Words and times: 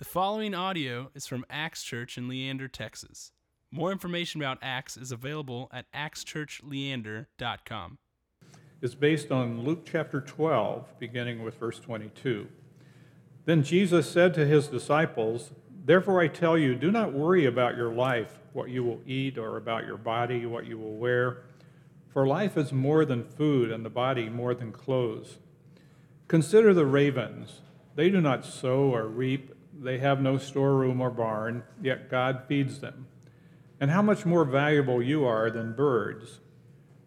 The 0.00 0.06
following 0.06 0.54
audio 0.54 1.10
is 1.14 1.26
from 1.26 1.44
Axe 1.50 1.82
Church 1.82 2.16
in 2.16 2.26
Leander, 2.26 2.68
Texas. 2.68 3.32
More 3.70 3.92
information 3.92 4.40
about 4.40 4.56
Axe 4.62 4.96
is 4.96 5.12
available 5.12 5.68
at 5.74 5.92
axechurchleander.com. 5.92 7.98
It's 8.80 8.94
based 8.94 9.30
on 9.30 9.62
Luke 9.62 9.82
chapter 9.84 10.22
12, 10.22 10.98
beginning 10.98 11.44
with 11.44 11.58
verse 11.58 11.78
22. 11.78 12.48
Then 13.44 13.62
Jesus 13.62 14.10
said 14.10 14.32
to 14.32 14.46
his 14.46 14.68
disciples, 14.68 15.50
Therefore 15.84 16.22
I 16.22 16.28
tell 16.28 16.56
you, 16.56 16.74
do 16.74 16.90
not 16.90 17.12
worry 17.12 17.44
about 17.44 17.76
your 17.76 17.92
life, 17.92 18.38
what 18.54 18.70
you 18.70 18.82
will 18.82 19.02
eat, 19.04 19.36
or 19.36 19.58
about 19.58 19.84
your 19.84 19.98
body, 19.98 20.46
what 20.46 20.64
you 20.64 20.78
will 20.78 20.96
wear. 20.96 21.42
For 22.08 22.26
life 22.26 22.56
is 22.56 22.72
more 22.72 23.04
than 23.04 23.22
food, 23.22 23.70
and 23.70 23.84
the 23.84 23.90
body 23.90 24.30
more 24.30 24.54
than 24.54 24.72
clothes. 24.72 25.36
Consider 26.26 26.72
the 26.72 26.86
ravens. 26.86 27.60
They 27.96 28.08
do 28.08 28.22
not 28.22 28.46
sow 28.46 28.94
or 28.94 29.06
reap, 29.06 29.52
they 29.80 29.98
have 29.98 30.20
no 30.20 30.36
storeroom 30.36 31.00
or 31.00 31.10
barn, 31.10 31.62
yet 31.82 32.10
God 32.10 32.44
feeds 32.46 32.80
them. 32.80 33.06
And 33.80 33.90
how 33.90 34.02
much 34.02 34.26
more 34.26 34.44
valuable 34.44 35.02
you 35.02 35.24
are 35.24 35.50
than 35.50 35.72
birds. 35.72 36.40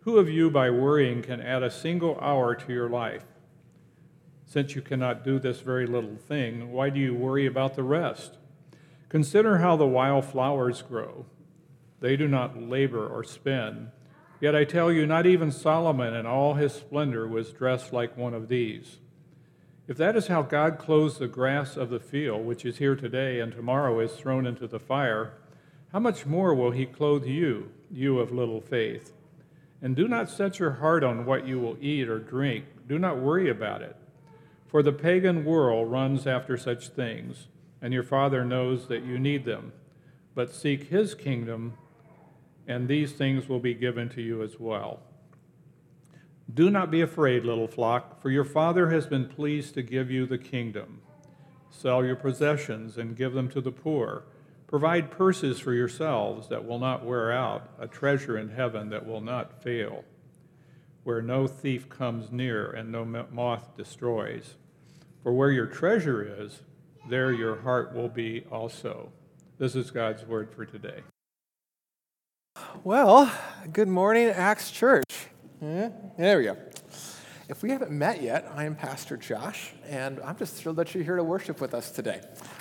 Who 0.01 0.17
of 0.17 0.27
you, 0.27 0.49
by 0.49 0.71
worrying, 0.71 1.21
can 1.21 1.39
add 1.39 1.61
a 1.61 1.69
single 1.69 2.19
hour 2.19 2.55
to 2.55 2.73
your 2.73 2.89
life? 2.89 3.25
Since 4.45 4.75
you 4.75 4.81
cannot 4.81 5.23
do 5.23 5.39
this 5.39 5.61
very 5.61 5.85
little 5.85 6.17
thing, 6.17 6.71
why 6.71 6.89
do 6.89 6.99
you 6.99 7.13
worry 7.13 7.45
about 7.45 7.75
the 7.75 7.83
rest? 7.83 8.37
Consider 9.07 9.59
how 9.59 9.75
the 9.75 9.85
wild 9.85 10.25
flowers 10.25 10.81
grow. 10.81 11.27
They 11.99 12.17
do 12.17 12.27
not 12.27 12.59
labor 12.59 13.07
or 13.07 13.23
spin. 13.23 13.91
Yet 14.41 14.55
I 14.55 14.65
tell 14.65 14.91
you, 14.91 15.05
not 15.05 15.25
even 15.25 15.51
Solomon 15.51 16.13
in 16.15 16.25
all 16.25 16.55
his 16.55 16.73
splendor 16.73 17.27
was 17.27 17.53
dressed 17.53 17.93
like 17.93 18.17
one 18.17 18.33
of 18.33 18.49
these. 18.49 18.97
If 19.85 19.97
that 19.97 20.15
is 20.15 20.27
how 20.27 20.43
God 20.43 20.77
clothes 20.77 21.17
the 21.17 21.27
grass 21.27 21.75
of 21.75 21.89
the 21.89 21.99
field, 21.99 22.45
which 22.45 22.63
is 22.63 22.77
here 22.77 22.95
today 22.95 23.41
and 23.41 23.51
tomorrow 23.51 23.99
is 23.99 24.13
thrown 24.13 24.45
into 24.45 24.65
the 24.65 24.79
fire, 24.79 25.33
how 25.91 25.99
much 25.99 26.25
more 26.25 26.55
will 26.55 26.71
he 26.71 26.85
clothe 26.85 27.25
you, 27.25 27.69
you 27.91 28.19
of 28.19 28.31
little 28.31 28.61
faith? 28.61 29.11
And 29.81 29.93
do 29.93 30.07
not 30.07 30.29
set 30.29 30.57
your 30.57 30.71
heart 30.71 31.03
on 31.03 31.25
what 31.25 31.45
you 31.45 31.59
will 31.59 31.77
eat 31.81 32.07
or 32.07 32.17
drink. 32.17 32.63
Do 32.87 32.97
not 32.97 33.19
worry 33.19 33.49
about 33.49 33.81
it. 33.81 33.97
For 34.67 34.81
the 34.81 34.93
pagan 34.93 35.43
world 35.43 35.91
runs 35.91 36.25
after 36.25 36.57
such 36.57 36.87
things, 36.87 37.47
and 37.81 37.93
your 37.93 38.03
Father 38.03 38.45
knows 38.45 38.87
that 38.87 39.03
you 39.03 39.19
need 39.19 39.43
them. 39.43 39.73
But 40.33 40.55
seek 40.55 40.85
his 40.85 41.13
kingdom, 41.13 41.73
and 42.65 42.87
these 42.87 43.11
things 43.11 43.49
will 43.49 43.59
be 43.59 43.73
given 43.73 44.07
to 44.09 44.21
you 44.21 44.41
as 44.41 44.59
well. 44.59 45.01
Do 46.51 46.69
not 46.69 46.91
be 46.91 47.01
afraid, 47.01 47.45
little 47.45 47.67
flock, 47.67 48.21
for 48.21 48.29
your 48.29 48.43
Father 48.43 48.89
has 48.89 49.07
been 49.07 49.27
pleased 49.27 49.73
to 49.73 49.81
give 49.81 50.11
you 50.11 50.25
the 50.25 50.37
kingdom. 50.37 51.01
Sell 51.69 52.05
your 52.05 52.15
possessions 52.15 52.97
and 52.97 53.15
give 53.15 53.33
them 53.33 53.49
to 53.49 53.61
the 53.61 53.71
poor. 53.71 54.23
Provide 54.67 55.11
purses 55.11 55.59
for 55.59 55.73
yourselves 55.73 56.49
that 56.49 56.65
will 56.65 56.79
not 56.79 57.05
wear 57.05 57.31
out, 57.31 57.69
a 57.79 57.87
treasure 57.87 58.37
in 58.37 58.49
heaven 58.49 58.89
that 58.89 59.05
will 59.05 59.21
not 59.21 59.61
fail, 59.61 60.03
where 61.03 61.21
no 61.21 61.47
thief 61.47 61.89
comes 61.89 62.31
near 62.31 62.69
and 62.71 62.91
no 62.91 63.05
moth 63.05 63.75
destroys. 63.77 64.55
For 65.21 65.31
where 65.31 65.51
your 65.51 65.67
treasure 65.67 66.23
is, 66.41 66.61
there 67.09 67.31
your 67.31 67.61
heart 67.61 67.93
will 67.93 68.09
be 68.09 68.45
also. 68.51 69.11
This 69.57 69.75
is 69.75 69.91
God's 69.91 70.25
word 70.25 70.51
for 70.53 70.65
today. 70.65 71.01
Well, 72.83 73.31
good 73.71 73.87
morning, 73.87 74.27
Axe 74.27 74.71
Church. 74.71 75.02
Yeah, 75.63 75.91
there 76.17 76.39
we 76.39 76.43
go. 76.43 76.57
If 77.47 77.63
we 77.63 77.69
haven't 77.69 77.91
met 77.91 78.21
yet, 78.21 78.51
I 78.53 78.65
am 78.65 78.75
Pastor 78.75 79.15
Josh, 79.15 79.71
and 79.87 80.19
I'm 80.19 80.35
just 80.35 80.55
thrilled 80.55 80.75
that 80.75 80.93
you're 80.93 81.05
here 81.05 81.15
to 81.15 81.23
worship 81.23 81.61
with 81.61 81.73
us 81.73 81.89
today. 81.89 82.19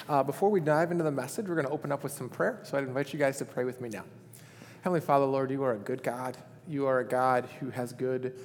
Uh, 0.08 0.22
before 0.22 0.50
we 0.50 0.61
dive 0.61 0.92
into 0.92 1.03
the 1.03 1.11
message, 1.11 1.48
we're 1.48 1.56
going 1.56 1.67
to 1.67 1.73
open 1.73 1.91
up 1.91 2.05
with 2.05 2.12
some 2.12 2.28
prayer, 2.28 2.61
so 2.62 2.78
I'd 2.78 2.84
invite 2.84 3.12
you 3.12 3.19
guys 3.19 3.39
to 3.39 3.45
pray 3.45 3.64
with 3.64 3.80
me 3.80 3.89
now. 3.89 4.05
Heavenly 4.83 5.00
Father, 5.00 5.25
Lord, 5.25 5.50
you 5.50 5.64
are 5.64 5.73
a 5.73 5.78
good 5.78 6.05
God. 6.05 6.36
You 6.69 6.86
are 6.86 7.00
a 7.00 7.05
God 7.05 7.48
who 7.58 7.70
has 7.70 7.92
good 7.92 8.39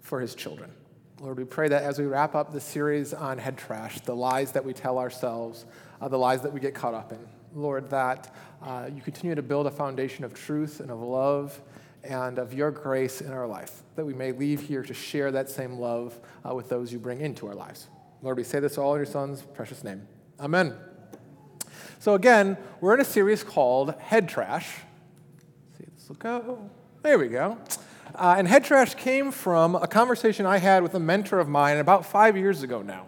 for 0.00 0.20
his 0.20 0.36
children. 0.36 0.70
Lord, 1.20 1.36
we 1.36 1.44
pray 1.44 1.66
that 1.66 1.82
as 1.82 1.98
we 1.98 2.06
wrap 2.06 2.36
up 2.36 2.52
the 2.52 2.60
series 2.60 3.12
on 3.12 3.36
head 3.36 3.58
trash, 3.58 4.00
the 4.02 4.14
lies 4.14 4.52
that 4.52 4.64
we 4.64 4.74
tell 4.74 4.96
ourselves, 4.96 5.66
uh, 6.00 6.06
the 6.06 6.18
lies 6.18 6.42
that 6.42 6.52
we 6.52 6.60
get 6.60 6.72
caught 6.72 6.94
up 6.94 7.10
in, 7.10 7.18
Lord, 7.52 7.90
that 7.90 8.32
uh, 8.62 8.90
you 8.94 9.02
continue 9.02 9.34
to 9.34 9.42
build 9.42 9.66
a 9.66 9.72
foundation 9.72 10.24
of 10.24 10.34
truth 10.34 10.78
and 10.78 10.88
of 10.88 11.00
love 11.00 11.60
and 12.04 12.38
of 12.38 12.52
your 12.52 12.70
grace 12.70 13.20
in 13.20 13.32
our 13.32 13.46
life, 13.46 13.82
that 13.96 14.04
we 14.04 14.14
may 14.14 14.32
leave 14.32 14.60
here 14.60 14.82
to 14.82 14.94
share 14.94 15.30
that 15.32 15.48
same 15.48 15.78
love 15.78 16.18
uh, 16.48 16.54
with 16.54 16.68
those 16.68 16.92
you 16.92 16.98
bring 16.98 17.20
into 17.20 17.46
our 17.46 17.54
lives. 17.54 17.88
Lord, 18.22 18.36
we 18.36 18.44
say 18.44 18.60
this 18.60 18.78
all 18.78 18.94
in 18.94 18.98
your 18.98 19.06
Son's 19.06 19.42
precious 19.42 19.84
name. 19.84 20.06
Amen. 20.40 20.74
So, 21.98 22.14
again, 22.14 22.56
we're 22.80 22.94
in 22.94 23.00
a 23.00 23.04
series 23.04 23.44
called 23.44 23.94
Head 24.00 24.28
Trash. 24.28 24.68
Let's 25.68 25.78
see, 25.78 25.84
this 25.96 26.08
will 26.08 26.16
go. 26.16 26.70
There 27.02 27.18
we 27.18 27.28
go. 27.28 27.58
Uh, 28.14 28.34
and 28.36 28.46
Head 28.46 28.64
Trash 28.64 28.94
came 28.94 29.30
from 29.30 29.74
a 29.74 29.86
conversation 29.86 30.44
I 30.44 30.58
had 30.58 30.82
with 30.82 30.94
a 30.94 31.00
mentor 31.00 31.38
of 31.38 31.48
mine 31.48 31.78
about 31.78 32.04
five 32.04 32.36
years 32.36 32.62
ago 32.62 32.82
now. 32.82 33.06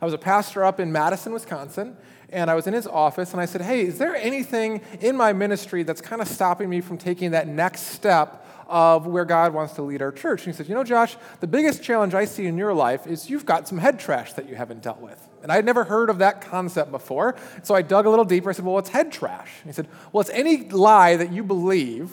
I 0.00 0.04
was 0.04 0.14
a 0.14 0.18
pastor 0.18 0.64
up 0.64 0.78
in 0.78 0.92
Madison, 0.92 1.32
Wisconsin, 1.32 1.96
and 2.34 2.50
I 2.50 2.54
was 2.54 2.66
in 2.66 2.74
his 2.74 2.86
office 2.86 3.32
and 3.32 3.40
I 3.40 3.46
said, 3.46 3.62
Hey, 3.62 3.82
is 3.82 3.96
there 3.96 4.14
anything 4.16 4.82
in 5.00 5.16
my 5.16 5.32
ministry 5.32 5.84
that's 5.84 6.00
kind 6.00 6.20
of 6.20 6.28
stopping 6.28 6.68
me 6.68 6.80
from 6.80 6.98
taking 6.98 7.30
that 7.30 7.46
next 7.46 7.82
step 7.82 8.44
of 8.66 9.06
where 9.06 9.24
God 9.24 9.54
wants 9.54 9.74
to 9.74 9.82
lead 9.82 10.02
our 10.02 10.10
church? 10.10 10.44
And 10.44 10.52
he 10.52 10.56
said, 10.56 10.68
You 10.68 10.74
know, 10.74 10.84
Josh, 10.84 11.16
the 11.40 11.46
biggest 11.46 11.82
challenge 11.82 12.12
I 12.12 12.24
see 12.24 12.46
in 12.46 12.58
your 12.58 12.74
life 12.74 13.06
is 13.06 13.30
you've 13.30 13.46
got 13.46 13.68
some 13.68 13.78
head 13.78 14.00
trash 14.00 14.32
that 14.34 14.48
you 14.48 14.56
haven't 14.56 14.82
dealt 14.82 15.00
with. 15.00 15.28
And 15.42 15.52
I 15.52 15.56
had 15.56 15.64
never 15.64 15.84
heard 15.84 16.10
of 16.10 16.18
that 16.18 16.40
concept 16.40 16.90
before. 16.90 17.36
So 17.62 17.74
I 17.74 17.82
dug 17.82 18.06
a 18.06 18.10
little 18.10 18.24
deeper. 18.24 18.50
I 18.50 18.52
said, 18.52 18.64
Well, 18.64 18.74
what's 18.74 18.90
head 18.90 19.12
trash? 19.12 19.50
And 19.62 19.70
he 19.70 19.72
said, 19.72 19.88
Well, 20.12 20.20
it's 20.20 20.30
any 20.30 20.68
lie 20.68 21.16
that 21.16 21.32
you 21.32 21.44
believe 21.44 22.10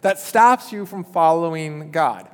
that 0.00 0.18
stops 0.18 0.72
you 0.72 0.84
from 0.84 1.04
following 1.04 1.92
God. 1.92 2.28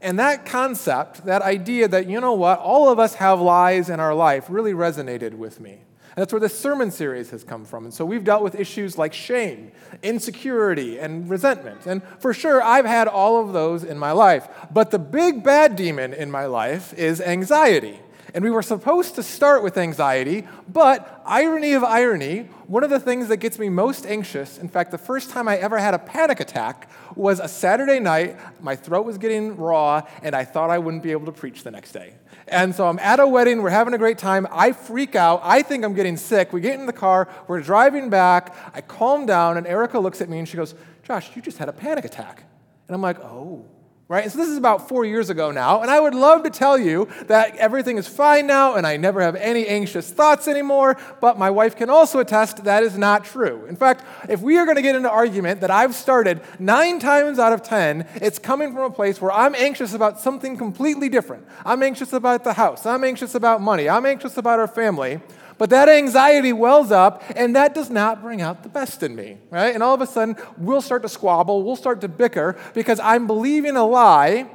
And 0.00 0.18
that 0.18 0.46
concept, 0.46 1.24
that 1.26 1.42
idea 1.42 1.86
that, 1.86 2.08
you 2.08 2.20
know 2.20 2.32
what, 2.32 2.58
all 2.58 2.90
of 2.90 2.98
us 2.98 3.14
have 3.14 3.40
lies 3.40 3.88
in 3.88 4.00
our 4.00 4.14
life, 4.14 4.46
really 4.48 4.72
resonated 4.72 5.34
with 5.34 5.60
me. 5.60 5.82
And 6.14 6.22
that's 6.22 6.32
where 6.32 6.40
this 6.40 6.58
sermon 6.58 6.90
series 6.90 7.30
has 7.30 7.42
come 7.42 7.64
from. 7.64 7.84
And 7.84 7.94
so 7.94 8.04
we've 8.04 8.22
dealt 8.22 8.42
with 8.42 8.54
issues 8.54 8.98
like 8.98 9.14
shame, 9.14 9.72
insecurity, 10.02 10.98
and 10.98 11.28
resentment. 11.28 11.86
And 11.86 12.02
for 12.18 12.34
sure, 12.34 12.62
I've 12.62 12.84
had 12.84 13.08
all 13.08 13.42
of 13.42 13.54
those 13.54 13.82
in 13.82 13.98
my 13.98 14.12
life. 14.12 14.46
But 14.70 14.90
the 14.90 14.98
big 14.98 15.42
bad 15.42 15.74
demon 15.74 16.12
in 16.12 16.30
my 16.30 16.44
life 16.44 16.92
is 16.94 17.20
anxiety. 17.22 17.98
And 18.34 18.44
we 18.44 18.50
were 18.50 18.62
supposed 18.62 19.14
to 19.16 19.22
start 19.22 19.62
with 19.62 19.76
anxiety, 19.76 20.46
but 20.66 21.22
irony 21.26 21.74
of 21.74 21.84
irony, 21.84 22.48
one 22.66 22.82
of 22.82 22.88
the 22.88 23.00
things 23.00 23.28
that 23.28 23.38
gets 23.38 23.58
me 23.58 23.68
most 23.68 24.06
anxious, 24.06 24.56
in 24.58 24.68
fact, 24.68 24.90
the 24.90 24.98
first 24.98 25.30
time 25.30 25.48
I 25.48 25.58
ever 25.58 25.78
had 25.78 25.92
a 25.92 25.98
panic 25.98 26.40
attack 26.40 26.90
was 27.14 27.40
a 27.40 27.48
Saturday 27.48 28.00
night. 28.00 28.38
My 28.62 28.74
throat 28.74 29.04
was 29.04 29.18
getting 29.18 29.56
raw, 29.56 30.02
and 30.22 30.34
I 30.34 30.44
thought 30.44 30.70
I 30.70 30.78
wouldn't 30.78 31.02
be 31.02 31.12
able 31.12 31.26
to 31.26 31.32
preach 31.32 31.62
the 31.62 31.70
next 31.70 31.92
day. 31.92 32.14
And 32.48 32.74
so 32.74 32.88
I'm 32.88 32.98
at 32.98 33.20
a 33.20 33.26
wedding, 33.26 33.62
we're 33.62 33.70
having 33.70 33.94
a 33.94 33.98
great 33.98 34.18
time. 34.18 34.46
I 34.50 34.72
freak 34.72 35.14
out. 35.14 35.40
I 35.42 35.62
think 35.62 35.84
I'm 35.84 35.94
getting 35.94 36.16
sick. 36.16 36.52
We 36.52 36.60
get 36.60 36.78
in 36.78 36.86
the 36.86 36.92
car, 36.92 37.28
we're 37.48 37.60
driving 37.60 38.10
back. 38.10 38.54
I 38.74 38.80
calm 38.80 39.26
down, 39.26 39.56
and 39.56 39.66
Erica 39.66 39.98
looks 39.98 40.20
at 40.20 40.28
me 40.28 40.38
and 40.38 40.48
she 40.48 40.56
goes, 40.56 40.74
Josh, 41.02 41.34
you 41.34 41.42
just 41.42 41.58
had 41.58 41.68
a 41.68 41.72
panic 41.72 42.04
attack. 42.04 42.44
And 42.88 42.94
I'm 42.94 43.02
like, 43.02 43.20
oh 43.20 43.64
right? 44.12 44.30
so 44.30 44.36
this 44.36 44.48
is 44.48 44.58
about 44.58 44.90
four 44.90 45.06
years 45.06 45.30
ago 45.30 45.50
now, 45.50 45.80
and 45.80 45.90
I 45.90 45.98
would 45.98 46.14
love 46.14 46.42
to 46.42 46.50
tell 46.50 46.76
you 46.78 47.08
that 47.28 47.56
everything 47.56 47.96
is 47.96 48.06
fine 48.06 48.46
now 48.46 48.74
and 48.74 48.86
I 48.86 48.98
never 48.98 49.22
have 49.22 49.34
any 49.36 49.66
anxious 49.66 50.10
thoughts 50.10 50.46
anymore, 50.46 50.98
but 51.22 51.38
my 51.38 51.48
wife 51.48 51.76
can 51.76 51.88
also 51.88 52.18
attest 52.18 52.62
that 52.64 52.82
is 52.82 52.98
not 52.98 53.24
true. 53.24 53.64
In 53.70 53.74
fact, 53.74 54.04
if 54.28 54.42
we 54.42 54.58
are 54.58 54.66
going 54.66 54.76
to 54.76 54.82
get 54.82 54.96
into 54.96 55.10
argument 55.10 55.62
that 55.62 55.70
I've 55.70 55.94
started 55.94 56.42
nine 56.58 56.98
times 56.98 57.38
out 57.38 57.54
of 57.54 57.62
ten, 57.62 58.06
it's 58.16 58.38
coming 58.38 58.74
from 58.74 58.82
a 58.82 58.90
place 58.90 59.18
where 59.18 59.32
I'm 59.32 59.54
anxious 59.54 59.94
about 59.94 60.20
something 60.20 60.58
completely 60.58 61.08
different. 61.08 61.46
I'm 61.64 61.82
anxious 61.82 62.12
about 62.12 62.44
the 62.44 62.52
house, 62.52 62.84
I'm 62.84 63.04
anxious 63.04 63.34
about 63.34 63.62
money, 63.62 63.88
I'm 63.88 64.04
anxious 64.04 64.36
about 64.36 64.58
our 64.58 64.68
family. 64.68 65.22
But 65.58 65.70
that 65.70 65.88
anxiety 65.88 66.52
wells 66.52 66.90
up, 66.90 67.22
and 67.36 67.54
that 67.56 67.74
does 67.74 67.90
not 67.90 68.22
bring 68.22 68.40
out 68.40 68.62
the 68.62 68.68
best 68.68 69.02
in 69.02 69.14
me, 69.14 69.38
right? 69.50 69.74
And 69.74 69.82
all 69.82 69.94
of 69.94 70.00
a 70.00 70.06
sudden, 70.06 70.36
we'll 70.56 70.82
start 70.82 71.02
to 71.02 71.08
squabble, 71.08 71.62
we'll 71.62 71.76
start 71.76 72.00
to 72.02 72.08
bicker 72.08 72.56
because 72.74 72.98
I'm 73.00 73.26
believing 73.26 73.76
a 73.76 73.84
lie, 73.84 74.50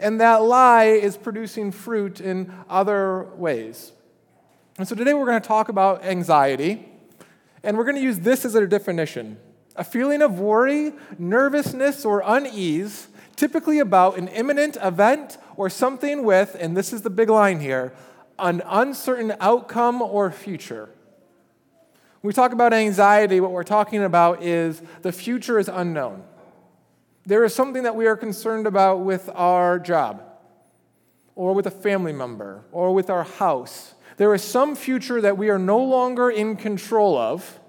and 0.00 0.20
that 0.20 0.42
lie 0.42 0.86
is 0.86 1.16
producing 1.16 1.72
fruit 1.72 2.20
in 2.20 2.52
other 2.68 3.24
ways. 3.36 3.92
And 4.78 4.86
so 4.86 4.94
today 4.94 5.14
we're 5.14 5.26
going 5.26 5.40
to 5.40 5.48
talk 5.48 5.68
about 5.68 6.04
anxiety, 6.04 6.88
and 7.62 7.76
we're 7.76 7.84
going 7.84 7.96
to 7.96 8.02
use 8.02 8.20
this 8.20 8.44
as 8.44 8.54
a 8.54 8.66
definition 8.66 9.38
a 9.78 9.84
feeling 9.84 10.22
of 10.22 10.40
worry, 10.40 10.92
nervousness, 11.18 12.04
or 12.04 12.20
unease, 12.26 13.06
typically 13.36 13.78
about 13.78 14.18
an 14.18 14.26
imminent 14.28 14.76
event 14.82 15.38
or 15.56 15.70
something 15.70 16.24
with, 16.24 16.56
and 16.58 16.76
this 16.76 16.92
is 16.92 17.02
the 17.02 17.10
big 17.10 17.30
line 17.30 17.60
here, 17.60 17.92
an 18.38 18.62
uncertain 18.66 19.34
outcome 19.40 20.00
or 20.02 20.30
future. 20.30 20.88
When 22.20 22.30
we 22.30 22.32
talk 22.32 22.52
about 22.52 22.72
anxiety, 22.72 23.40
what 23.40 23.52
we're 23.52 23.62
talking 23.62 24.02
about 24.02 24.42
is 24.42 24.82
the 25.02 25.12
future 25.12 25.58
is 25.58 25.68
unknown. 25.68 26.24
There 27.24 27.44
is 27.44 27.54
something 27.54 27.82
that 27.82 27.94
we 27.94 28.06
are 28.06 28.16
concerned 28.16 28.66
about 28.66 29.00
with 29.00 29.28
our 29.34 29.78
job, 29.78 30.22
or 31.34 31.54
with 31.54 31.66
a 31.66 31.70
family 31.70 32.12
member, 32.12 32.64
or 32.72 32.94
with 32.94 33.10
our 33.10 33.24
house. 33.24 33.94
There 34.16 34.34
is 34.34 34.42
some 34.42 34.74
future 34.74 35.20
that 35.20 35.38
we 35.38 35.50
are 35.50 35.58
no 35.58 35.78
longer 35.78 36.30
in 36.30 36.56
control 36.56 37.16
of. 37.16 37.60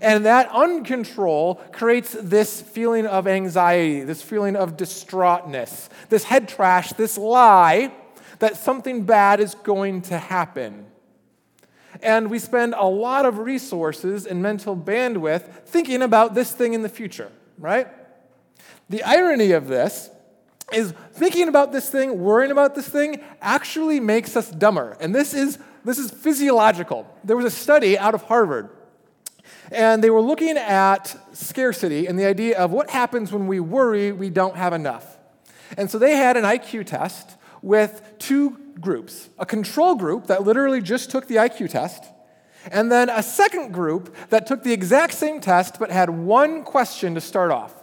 And 0.00 0.24
that 0.24 0.48
uncontrol 0.50 1.72
creates 1.72 2.16
this 2.18 2.62
feeling 2.62 3.06
of 3.06 3.26
anxiety, 3.26 4.04
this 4.04 4.22
feeling 4.22 4.54
of 4.54 4.76
distraughtness, 4.76 5.88
this 6.08 6.22
head 6.22 6.48
trash, 6.48 6.92
this 6.92 7.18
lie 7.18 7.92
that 8.40 8.56
something 8.56 9.04
bad 9.04 9.40
is 9.40 9.54
going 9.54 10.02
to 10.02 10.18
happen. 10.18 10.86
And 12.02 12.30
we 12.30 12.38
spend 12.38 12.74
a 12.76 12.86
lot 12.86 13.26
of 13.26 13.38
resources 13.38 14.26
and 14.26 14.42
mental 14.42 14.76
bandwidth 14.76 15.64
thinking 15.66 16.02
about 16.02 16.34
this 16.34 16.52
thing 16.52 16.74
in 16.74 16.82
the 16.82 16.88
future, 16.88 17.30
right? 17.58 17.88
The 18.88 19.02
irony 19.02 19.52
of 19.52 19.68
this 19.68 20.10
is 20.72 20.92
thinking 21.12 21.48
about 21.48 21.72
this 21.72 21.90
thing, 21.90 22.20
worrying 22.20 22.52
about 22.52 22.74
this 22.74 22.88
thing, 22.88 23.22
actually 23.40 24.00
makes 24.00 24.36
us 24.36 24.50
dumber. 24.50 24.96
And 25.00 25.14
this 25.14 25.34
is, 25.34 25.58
this 25.84 25.98
is 25.98 26.10
physiological. 26.10 27.06
There 27.24 27.36
was 27.36 27.46
a 27.46 27.50
study 27.50 27.98
out 27.98 28.14
of 28.14 28.22
Harvard 28.22 28.70
and 29.70 30.02
they 30.02 30.10
were 30.10 30.20
looking 30.20 30.56
at 30.56 31.16
scarcity 31.32 32.06
and 32.06 32.18
the 32.18 32.26
idea 32.26 32.58
of 32.58 32.72
what 32.72 32.90
happens 32.90 33.32
when 33.32 33.46
we 33.46 33.60
worry 33.60 34.12
we 34.12 34.30
don't 34.30 34.56
have 34.56 34.72
enough. 34.72 35.18
And 35.76 35.90
so 35.90 35.98
they 35.98 36.16
had 36.16 36.36
an 36.36 36.44
IQ 36.44 36.86
test 36.86 37.36
with 37.62 38.02
two 38.18 38.58
groups 38.80 39.28
a 39.38 39.46
control 39.46 39.94
group 39.94 40.26
that 40.28 40.42
literally 40.42 40.80
just 40.80 41.10
took 41.10 41.26
the 41.26 41.36
IQ 41.36 41.70
test, 41.70 42.04
and 42.70 42.90
then 42.90 43.08
a 43.08 43.22
second 43.22 43.72
group 43.72 44.14
that 44.30 44.46
took 44.46 44.62
the 44.62 44.72
exact 44.72 45.14
same 45.14 45.40
test 45.40 45.78
but 45.78 45.90
had 45.90 46.10
one 46.10 46.62
question 46.62 47.14
to 47.14 47.20
start 47.20 47.50
off. 47.50 47.74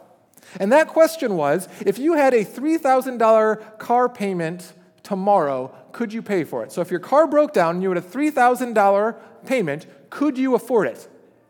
And 0.60 0.72
that 0.72 0.88
question 0.88 1.36
was 1.36 1.68
if 1.86 2.00
you 2.00 2.14
had 2.14 2.34
a 2.34 2.46
$3,000 2.46 3.80
car 3.80 4.10
payment 4.10 4.74
tomorrow, 5.04 5.74
could 5.92 6.14
you 6.14 6.22
pay 6.22 6.44
for 6.44 6.64
it? 6.64 6.72
So 6.72 6.82
if 6.82 6.90
your 6.90 7.00
car 7.00 7.28
broke 7.28 7.54
down 7.54 7.76
and 7.76 7.84
you 7.84 7.90
had 7.90 7.98
a 7.98 8.02
$3,000 8.02 9.16
payment, 9.46 9.88
could 10.10 10.38
you 10.38 10.56
afford 10.56 10.88
it? 10.88 11.08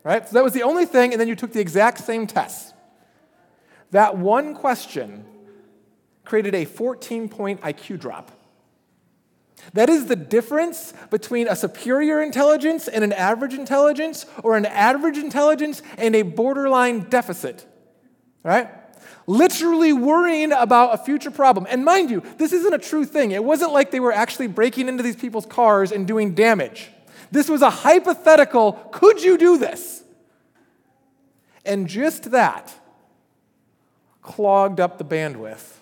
right? 0.08 0.26
So 0.26 0.32
that 0.32 0.42
was 0.42 0.54
the 0.54 0.62
only 0.62 0.86
thing, 0.86 1.12
and 1.12 1.20
then 1.20 1.28
you 1.28 1.36
took 1.36 1.52
the 1.52 1.60
exact 1.60 1.98
same 1.98 2.26
test. 2.26 2.74
That 3.90 4.16
one 4.16 4.54
question 4.54 5.26
created 6.28 6.54
a 6.54 6.66
14 6.66 7.28
point 7.28 7.60
IQ 7.62 7.98
drop. 7.98 8.30
That 9.72 9.88
is 9.88 10.06
the 10.06 10.16
difference 10.16 10.92
between 11.10 11.48
a 11.48 11.56
superior 11.56 12.22
intelligence 12.22 12.86
and 12.86 13.02
an 13.02 13.12
average 13.12 13.54
intelligence, 13.54 14.26
or 14.44 14.56
an 14.56 14.66
average 14.66 15.18
intelligence 15.18 15.82
and 15.96 16.14
a 16.14 16.22
borderline 16.22 17.00
deficit, 17.00 17.66
right? 18.42 18.70
Literally 19.26 19.92
worrying 19.92 20.52
about 20.52 20.94
a 20.94 20.98
future 20.98 21.30
problem. 21.30 21.66
And 21.68 21.84
mind 21.84 22.10
you, 22.10 22.22
this 22.36 22.52
isn't 22.52 22.72
a 22.72 22.78
true 22.78 23.04
thing. 23.04 23.32
It 23.32 23.42
wasn't 23.42 23.72
like 23.72 23.90
they 23.90 24.00
were 24.00 24.12
actually 24.12 24.46
breaking 24.46 24.88
into 24.88 25.02
these 25.02 25.16
people's 25.16 25.46
cars 25.46 25.92
and 25.92 26.06
doing 26.06 26.34
damage. 26.34 26.90
This 27.30 27.48
was 27.48 27.60
a 27.62 27.70
hypothetical 27.70 28.72
could 28.92 29.22
you 29.22 29.36
do 29.36 29.58
this? 29.58 30.02
And 31.64 31.88
just 31.88 32.30
that 32.30 32.72
clogged 34.22 34.80
up 34.80 34.98
the 34.98 35.04
bandwidth 35.04 35.77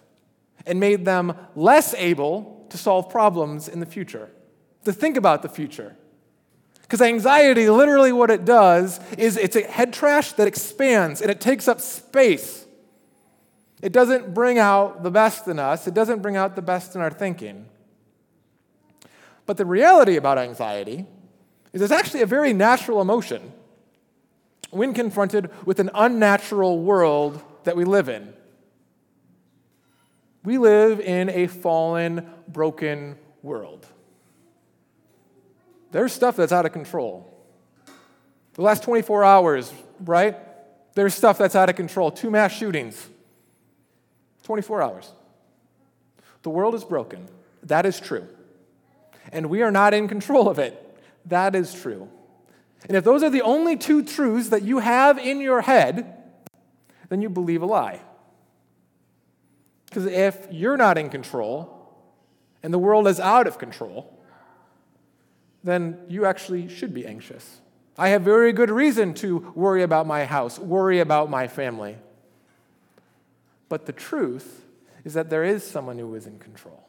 and 0.66 0.80
made 0.80 1.04
them 1.04 1.34
less 1.54 1.94
able 1.94 2.66
to 2.70 2.76
solve 2.76 3.08
problems 3.08 3.68
in 3.68 3.80
the 3.80 3.86
future, 3.86 4.30
to 4.84 4.92
think 4.92 5.16
about 5.16 5.42
the 5.42 5.48
future. 5.48 5.96
Because 6.82 7.02
anxiety, 7.02 7.68
literally 7.68 8.12
what 8.12 8.30
it 8.30 8.44
does 8.44 9.00
is 9.14 9.36
it's 9.36 9.56
a 9.56 9.62
head 9.62 9.92
trash 9.92 10.32
that 10.32 10.46
expands 10.46 11.20
and 11.20 11.30
it 11.30 11.40
takes 11.40 11.66
up 11.66 11.80
space. 11.80 12.66
It 13.82 13.92
doesn't 13.92 14.34
bring 14.34 14.58
out 14.58 15.02
the 15.02 15.10
best 15.10 15.48
in 15.48 15.58
us, 15.58 15.86
it 15.86 15.94
doesn't 15.94 16.22
bring 16.22 16.36
out 16.36 16.56
the 16.56 16.62
best 16.62 16.94
in 16.94 17.00
our 17.00 17.10
thinking. 17.10 17.66
But 19.46 19.56
the 19.56 19.66
reality 19.66 20.16
about 20.16 20.38
anxiety 20.38 21.06
is 21.72 21.82
it's 21.82 21.92
actually 21.92 22.22
a 22.22 22.26
very 22.26 22.52
natural 22.52 23.00
emotion 23.00 23.52
when 24.70 24.92
confronted 24.92 25.50
with 25.64 25.78
an 25.78 25.90
unnatural 25.94 26.80
world 26.80 27.42
that 27.64 27.76
we 27.76 27.84
live 27.84 28.08
in. 28.08 28.32
We 30.46 30.58
live 30.58 31.00
in 31.00 31.28
a 31.28 31.48
fallen, 31.48 32.24
broken 32.46 33.18
world. 33.42 33.84
There's 35.90 36.12
stuff 36.12 36.36
that's 36.36 36.52
out 36.52 36.64
of 36.64 36.72
control. 36.72 37.28
The 38.54 38.62
last 38.62 38.84
24 38.84 39.24
hours, 39.24 39.72
right? 40.04 40.36
There's 40.94 41.14
stuff 41.14 41.36
that's 41.36 41.56
out 41.56 41.68
of 41.68 41.74
control. 41.74 42.12
Two 42.12 42.30
mass 42.30 42.52
shootings. 42.52 43.08
24 44.44 44.82
hours. 44.82 45.10
The 46.44 46.50
world 46.50 46.76
is 46.76 46.84
broken. 46.84 47.26
That 47.64 47.84
is 47.84 47.98
true. 47.98 48.28
And 49.32 49.50
we 49.50 49.62
are 49.62 49.72
not 49.72 49.94
in 49.94 50.06
control 50.06 50.48
of 50.48 50.60
it. 50.60 50.80
That 51.24 51.56
is 51.56 51.74
true. 51.74 52.08
And 52.86 52.96
if 52.96 53.02
those 53.02 53.24
are 53.24 53.30
the 53.30 53.42
only 53.42 53.76
two 53.76 54.04
truths 54.04 54.50
that 54.50 54.62
you 54.62 54.78
have 54.78 55.18
in 55.18 55.40
your 55.40 55.62
head, 55.62 56.22
then 57.08 57.20
you 57.20 57.30
believe 57.30 57.62
a 57.62 57.66
lie. 57.66 58.00
Because 59.96 60.12
if 60.12 60.46
you're 60.50 60.76
not 60.76 60.98
in 60.98 61.08
control 61.08 61.90
and 62.62 62.70
the 62.70 62.78
world 62.78 63.08
is 63.08 63.18
out 63.18 63.46
of 63.46 63.56
control, 63.56 64.12
then 65.64 65.96
you 66.06 66.26
actually 66.26 66.68
should 66.68 66.92
be 66.92 67.06
anxious. 67.06 67.62
I 67.96 68.10
have 68.10 68.20
very 68.20 68.52
good 68.52 68.68
reason 68.68 69.14
to 69.14 69.50
worry 69.54 69.82
about 69.82 70.06
my 70.06 70.26
house, 70.26 70.58
worry 70.58 71.00
about 71.00 71.30
my 71.30 71.48
family. 71.48 71.96
But 73.70 73.86
the 73.86 73.94
truth 73.94 74.66
is 75.02 75.14
that 75.14 75.30
there 75.30 75.44
is 75.44 75.64
someone 75.64 75.98
who 75.98 76.14
is 76.14 76.26
in 76.26 76.38
control 76.40 76.85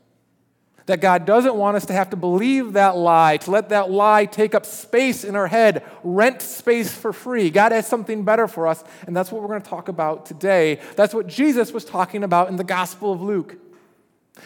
that 0.88 1.02
God 1.02 1.26
doesn't 1.26 1.56
want 1.56 1.78
us 1.78 1.86
to 1.86 1.94
have 1.94 2.10
to 2.10 2.16
believe 2.16 2.74
that 2.74 2.96
lie, 2.96 3.38
to 3.38 3.52
let 3.52 3.70
that 3.70 3.92
lie 3.92 4.26
take 4.26 4.56
up 4.56 4.66
space 4.66 5.24
in 5.24 5.36
our 5.36 5.48
head, 5.48 5.84
rent 6.02 6.42
space 6.42 6.92
for 6.92 7.14
free. 7.14 7.50
God 7.50 7.74
has 7.74 7.86
something 7.86 8.24
better 8.24 8.48
for 8.48 8.68
us, 8.68 8.84
and 9.06 9.16
that's 9.16 9.32
what 9.32 9.42
we're 9.42 9.50
going 9.50 9.62
to 9.62 9.70
talk 9.70 9.90
about 9.90 10.26
today. 10.26 10.80
That's 10.96 11.14
what 11.14 11.28
Jesus 11.28 11.74
was 11.74 11.84
talking 11.86 12.24
about 12.24 12.48
in 12.48 12.56
the 12.56 12.64
Gospel 12.64 13.12
of 13.12 13.22
Luke. 13.22 13.58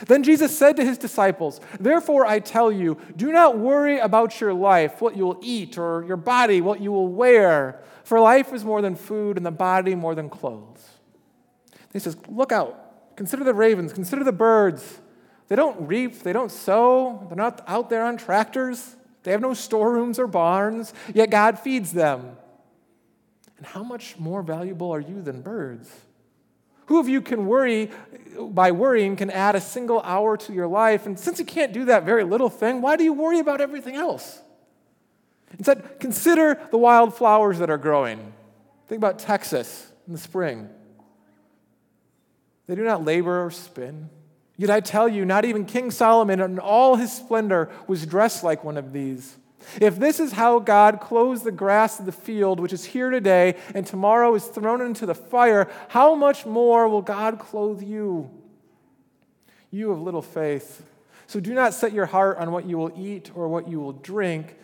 Then 0.08 0.24
Jesus 0.24 0.58
said 0.58 0.78
to 0.78 0.86
his 0.86 0.98
disciples, 0.98 1.62
Therefore 1.80 2.26
I 2.26 2.40
tell 2.40 2.72
you, 2.72 2.98
do 3.16 3.32
not 3.32 3.60
worry 3.60 4.00
about 4.00 4.42
your 4.42 4.54
life, 4.54 5.00
what 5.00 5.16
you 5.16 5.26
will 5.26 5.40
eat, 5.44 5.78
or 5.78 6.04
your 6.08 6.18
body, 6.18 6.60
what 6.60 6.82
you 6.82 6.92
will 6.92 7.08
wear, 7.08 7.82
for 8.04 8.20
life 8.20 8.52
is 8.52 8.66
more 8.66 8.82
than 8.82 8.96
food, 8.96 9.38
and 9.38 9.46
the 9.46 9.52
body 9.52 9.94
more 9.94 10.16
than 10.16 10.28
clothes. 10.28 10.84
He 11.94 12.00
says, 12.00 12.18
Look 12.28 12.52
out, 12.52 13.16
consider 13.16 13.44
the 13.44 13.54
ravens, 13.54 13.94
consider 13.94 14.24
the 14.24 14.32
birds. 14.32 15.02
They 15.52 15.58
don't 15.58 15.86
reap, 15.86 16.24
they 16.24 16.32
don't 16.32 16.50
sow, 16.50 17.26
they're 17.28 17.36
not 17.36 17.62
out 17.68 17.90
there 17.90 18.06
on 18.06 18.16
tractors, 18.16 18.96
they 19.24 19.32
have 19.32 19.42
no 19.42 19.54
storerooms 19.54 20.18
or 20.18 20.26
barns, 20.26 20.94
yet 21.14 21.30
God 21.30 21.60
feeds 21.60 21.92
them. 21.92 22.38
And 23.58 23.66
how 23.66 23.84
much 23.84 24.18
more 24.18 24.44
valuable 24.44 24.94
are 24.94 25.02
you 25.02 25.22
than 25.22 25.42
birds? 25.42 25.94
Who 26.86 27.02
of 27.02 27.10
you 27.10 27.22
can 27.22 27.48
worry, 27.48 27.92
by 28.40 28.72
worrying, 28.72 29.18
can 29.18 29.30
add 29.30 29.56
a 29.56 29.60
single 29.60 30.00
hour 30.04 30.38
to 30.38 30.54
your 30.54 30.68
life? 30.68 31.06
And 31.06 31.20
since 31.20 31.38
you 31.38 31.44
can't 31.44 31.74
do 31.74 31.84
that 31.84 32.06
very 32.06 32.24
little 32.24 32.50
thing, 32.50 32.82
why 32.82 32.96
do 32.96 33.04
you 33.04 33.12
worry 33.12 33.40
about 33.40 33.60
everything 33.60 33.98
else? 33.98 34.40
Instead, 35.58 36.00
consider 36.00 36.62
the 36.72 36.78
wildflowers 36.78 37.60
that 37.60 37.70
are 37.70 37.78
growing. 37.78 38.32
Think 38.88 39.00
about 39.00 39.20
Texas 39.20 39.92
in 40.08 40.14
the 40.14 40.20
spring. 40.20 40.70
They 42.68 42.76
do 42.76 42.86
not 42.86 43.04
labor 43.04 43.44
or 43.44 43.52
spin. 43.52 44.10
Yet 44.62 44.70
I 44.70 44.80
tell 44.80 45.10
you, 45.10 45.26
not 45.26 45.44
even 45.44 45.66
King 45.66 45.90
Solomon 45.90 46.40
in 46.40 46.60
all 46.60 46.96
his 46.96 47.12
splendor 47.12 47.72
was 47.88 48.06
dressed 48.06 48.44
like 48.44 48.64
one 48.64 48.78
of 48.78 48.94
these. 48.94 49.36
If 49.82 49.98
this 49.98 50.20
is 50.20 50.34
how 50.34 50.60
God 50.60 51.00
clothes 51.02 51.42
the 51.42 51.52
grass 51.52 52.00
of 52.00 52.06
the 52.06 52.12
field, 52.12 52.60
which 52.60 52.72
is 52.72 52.86
here 52.86 53.10
today 53.10 53.56
and 53.74 53.88
tomorrow 53.88 54.36
is 54.36 54.46
thrown 54.46 54.82
into 54.82 55.08
the 55.08 55.16
fire, 55.16 55.68
how 55.88 56.14
much 56.14 56.46
more 56.46 56.88
will 56.88 57.02
God 57.02 57.40
clothe 57.40 57.82
you? 57.82 58.30
You 59.72 59.94
of 59.94 60.00
little 60.00 60.22
faith. 60.22 60.86
So 61.26 61.40
do 61.40 61.56
not 61.56 61.74
set 61.74 61.92
your 61.92 62.06
heart 62.06 62.38
on 62.38 62.52
what 62.52 62.68
you 62.68 62.78
will 62.78 62.94
eat 62.96 63.32
or 63.34 63.48
what 63.48 63.68
you 63.68 63.80
will 63.80 63.94
drink. 63.94 64.60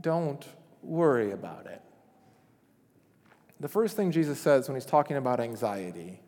Don't 0.00 0.46
worry 0.82 1.32
about 1.32 1.66
it. 1.66 1.82
The 3.58 3.66
first 3.66 3.96
thing 3.96 4.12
Jesus 4.12 4.38
says 4.38 4.68
when 4.68 4.76
he's 4.76 4.86
talking 4.86 5.16
about 5.16 5.40
anxiety 5.40 6.21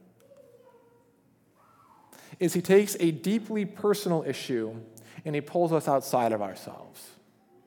is 2.39 2.55
he 2.55 2.63
takes 2.63 2.97
a 3.01 3.11
deeply 3.11 3.65
personal 3.65 4.25
issue 4.27 4.75
and 5.25 5.35
he 5.35 5.41
pulls 5.41 5.73
us 5.73 5.89
outside 5.89 6.33
of 6.33 6.43
ourselves. 6.43 7.11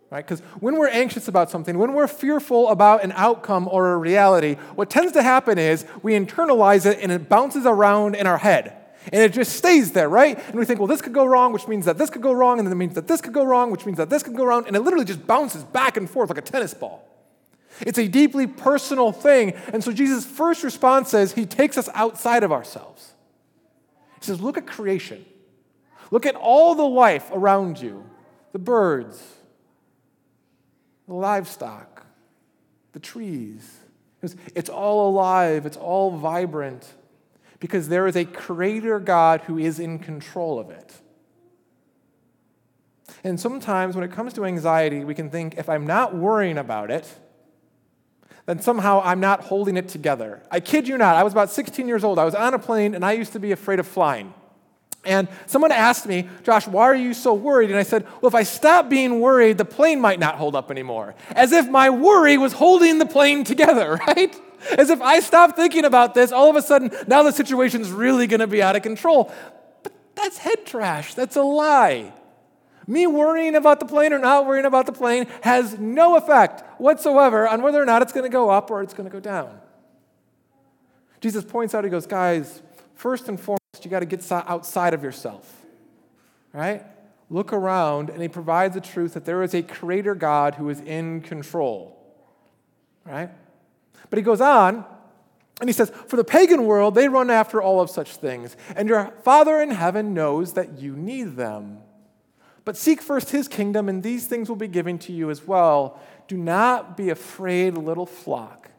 Right? 0.09 0.25
Because 0.25 0.39
when 0.61 0.77
we're 0.77 0.87
anxious 0.87 1.27
about 1.27 1.51
something, 1.51 1.77
when 1.77 1.93
we're 1.93 2.07
fearful 2.07 2.69
about 2.69 3.03
an 3.03 3.11
outcome 3.15 3.67
or 3.69 3.93
a 3.93 3.97
reality, 3.97 4.55
what 4.75 4.89
tends 4.89 5.11
to 5.13 5.23
happen 5.23 5.57
is 5.57 5.85
we 6.01 6.13
internalize 6.13 6.85
it 6.85 6.99
and 7.01 7.11
it 7.11 7.27
bounces 7.27 7.65
around 7.65 8.15
in 8.15 8.25
our 8.25 8.37
head. 8.37 8.73
And 9.11 9.21
it 9.21 9.33
just 9.33 9.55
stays 9.55 9.91
there, 9.93 10.09
right? 10.09 10.37
And 10.47 10.55
we 10.55 10.65
think, 10.65 10.79
well, 10.79 10.87
this 10.87 11.01
could 11.01 11.13
go 11.13 11.25
wrong, 11.25 11.53
which 11.53 11.67
means 11.67 11.85
that 11.85 11.97
this 11.97 12.09
could 12.09 12.21
go 12.21 12.33
wrong, 12.33 12.59
and 12.59 12.67
then 12.67 12.73
it 12.73 12.75
means 12.75 12.95
that 12.95 13.07
this 13.07 13.21
could 13.21 13.31
go 13.33 13.45
wrong, 13.45 13.71
which 13.71 13.85
means 13.85 13.97
that 13.97 14.09
this 14.09 14.21
could 14.21 14.35
go 14.35 14.43
wrong, 14.43 14.67
and 14.67 14.75
it 14.75 14.81
literally 14.81 15.05
just 15.05 15.25
bounces 15.25 15.63
back 15.63 15.95
and 15.95 16.09
forth 16.09 16.29
like 16.29 16.37
a 16.37 16.41
tennis 16.41 16.73
ball. 16.73 17.07
It's 17.81 17.99
a 17.99 18.07
deeply 18.07 18.47
personal 18.47 19.11
thing. 19.11 19.53
And 19.71 19.83
so 19.83 19.91
Jesus' 19.91 20.25
first 20.25 20.63
response 20.63 21.09
says 21.09 21.33
he 21.33 21.45
takes 21.45 21.77
us 21.77 21.89
outside 21.93 22.43
of 22.43 22.51
ourselves. 22.51 23.13
He 24.19 24.25
says, 24.25 24.41
Look 24.41 24.57
at 24.57 24.67
creation. 24.67 25.25
Look 26.11 26.25
at 26.25 26.35
all 26.35 26.75
the 26.75 26.87
life 26.87 27.29
around 27.33 27.79
you 27.81 28.05
the 28.53 28.59
birds, 28.59 29.21
the 31.07 31.13
livestock, 31.13 32.05
the 32.93 32.99
trees. 32.99 33.79
It's 34.55 34.69
all 34.69 35.09
alive, 35.09 35.65
it's 35.65 35.77
all 35.77 36.17
vibrant, 36.17 36.87
because 37.59 37.87
there 37.87 38.07
is 38.07 38.15
a 38.15 38.25
creator 38.25 38.99
God 38.99 39.41
who 39.41 39.57
is 39.59 39.79
in 39.79 39.99
control 39.99 40.59
of 40.59 40.71
it. 40.71 40.93
And 43.23 43.39
sometimes 43.39 43.95
when 43.95 44.03
it 44.03 44.11
comes 44.11 44.33
to 44.33 44.45
anxiety, 44.45 45.03
we 45.03 45.13
can 45.13 45.29
think 45.29 45.57
if 45.57 45.69
I'm 45.69 45.85
not 45.85 46.15
worrying 46.15 46.57
about 46.57 46.89
it, 46.89 47.07
then 48.47 48.61
somehow 48.61 49.01
I'm 49.03 49.19
not 49.19 49.41
holding 49.41 49.77
it 49.77 49.89
together. 49.89 50.41
I 50.49 50.61
kid 50.61 50.87
you 50.87 50.97
not, 50.97 51.15
I 51.15 51.23
was 51.23 51.33
about 51.33 51.51
16 51.51 51.87
years 51.87 52.03
old. 52.03 52.17
I 52.17 52.23
was 52.25 52.33
on 52.33 52.53
a 52.53 52.59
plane 52.59 52.95
and 52.95 53.05
I 53.05 53.11
used 53.11 53.33
to 53.33 53.39
be 53.39 53.51
afraid 53.51 53.79
of 53.79 53.85
flying. 53.85 54.33
And 55.05 55.27
someone 55.45 55.71
asked 55.71 56.05
me, 56.05 56.27
Josh, 56.43 56.67
why 56.67 56.83
are 56.83 56.95
you 56.95 57.13
so 57.13 57.33
worried? 57.33 57.69
And 57.69 57.77
I 57.77 57.83
said, 57.83 58.05
well, 58.21 58.27
if 58.27 58.35
I 58.35 58.43
stop 58.43 58.89
being 58.89 59.19
worried, 59.19 59.57
the 59.57 59.65
plane 59.65 60.01
might 60.01 60.19
not 60.19 60.35
hold 60.35 60.55
up 60.55 60.71
anymore. 60.71 61.13
As 61.31 61.51
if 61.51 61.69
my 61.69 61.89
worry 61.89 62.37
was 62.37 62.53
holding 62.53 62.99
the 62.99 63.05
plane 63.05 63.43
together, 63.43 63.95
right? 64.07 64.35
As 64.77 64.89
if 64.89 65.01
I 65.01 65.19
stop 65.19 65.55
thinking 65.55 65.85
about 65.85 66.13
this, 66.13 66.31
all 66.31 66.49
of 66.49 66.55
a 66.55 66.61
sudden, 66.61 66.91
now 67.05 67.23
the 67.23 67.31
situation's 67.31 67.91
really 67.91 68.27
to 68.27 68.47
be 68.47 68.61
out 68.61 68.75
of 68.75 68.81
control. 68.81 69.31
But 69.83 69.93
that's 70.15 70.37
head 70.37 70.65
trash. 70.65 71.13
That's 71.13 71.35
a 71.35 71.43
lie. 71.43 72.13
Me 72.87 73.05
worrying 73.05 73.55
about 73.55 73.81
the 73.81 73.85
plane 73.85 74.13
or 74.13 74.19
not 74.19 74.45
worrying 74.45 74.65
about 74.65 74.85
the 74.85 74.93
plane 74.93 75.27
has 75.41 75.77
no 75.77 76.15
effect 76.15 76.63
whatsoever 76.79 77.45
on 77.47 77.61
whether 77.61 77.81
or 77.81 77.85
not 77.85 78.01
it's 78.01 78.13
going 78.13 78.23
to 78.23 78.29
go 78.29 78.49
up 78.49 78.71
or 78.71 78.81
it's 78.81 78.93
going 78.93 79.07
to 79.07 79.13
go 79.13 79.19
down. 79.19 79.59
Jesus 81.19 81.43
points 81.43 81.75
out, 81.75 81.83
he 81.83 81.89
goes, 81.89 82.05
guys, 82.05 82.61
first 82.95 83.27
and 83.27 83.39
foremost, 83.39 83.59
you 83.83 83.91
got 83.91 83.99
to 83.99 84.05
get 84.05 84.29
outside 84.31 84.93
of 84.93 85.03
yourself, 85.03 85.65
right? 86.53 86.85
Look 87.29 87.51
around, 87.51 88.09
and 88.09 88.21
he 88.21 88.29
provides 88.29 88.73
the 88.73 88.81
truth 88.81 89.15
that 89.15 89.25
there 89.25 89.43
is 89.43 89.53
a 89.53 89.61
creator 89.61 90.15
God 90.15 90.55
who 90.55 90.69
is 90.69 90.79
in 90.79 91.21
control, 91.21 91.99
right? 93.03 93.29
But 94.09 94.17
he 94.17 94.23
goes 94.23 94.39
on, 94.39 94.85
and 95.59 95.67
he 95.67 95.73
says, 95.73 95.91
For 96.07 96.15
the 96.15 96.23
pagan 96.23 96.65
world, 96.65 96.95
they 96.95 97.09
run 97.09 97.29
after 97.29 97.61
all 97.61 97.81
of 97.81 97.89
such 97.89 98.15
things, 98.15 98.55
and 98.75 98.87
your 98.87 99.11
Father 99.23 99.59
in 99.59 99.71
heaven 99.71 100.13
knows 100.13 100.53
that 100.53 100.79
you 100.79 100.95
need 100.95 101.35
them. 101.35 101.79
But 102.67 102.75
seek 102.75 103.01
first 103.01 103.29
his 103.29 103.47
kingdom, 103.47 103.87
and 103.87 104.03
these 104.03 104.27
things 104.27 104.49
will 104.49 104.57
be 104.57 104.67
given 104.67 104.99
to 104.99 105.13
you 105.13 105.29
as 105.29 105.47
well. 105.47 106.01
Do 106.27 106.35
not 106.35 106.97
be 106.97 107.09
afraid, 107.09 107.77
little 107.77 108.05
flock, 108.05 108.71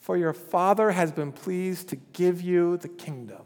for 0.00 0.16
your 0.16 0.32
Father 0.32 0.90
has 0.90 1.12
been 1.12 1.30
pleased 1.30 1.90
to 1.90 1.96
give 2.12 2.42
you 2.42 2.76
the 2.78 2.88
kingdom. 2.88 3.42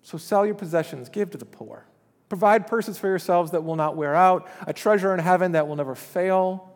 So 0.00 0.16
sell 0.16 0.46
your 0.46 0.54
possessions, 0.54 1.10
give 1.10 1.28
to 1.32 1.36
the 1.36 1.44
poor. 1.44 1.84
Provide 2.30 2.66
purses 2.66 2.96
for 2.96 3.08
yourselves 3.08 3.50
that 3.50 3.62
will 3.62 3.76
not 3.76 3.94
wear 3.94 4.14
out, 4.14 4.48
a 4.66 4.72
treasure 4.72 5.12
in 5.12 5.20
heaven 5.20 5.52
that 5.52 5.68
will 5.68 5.76
never 5.76 5.94
fail, 5.94 6.72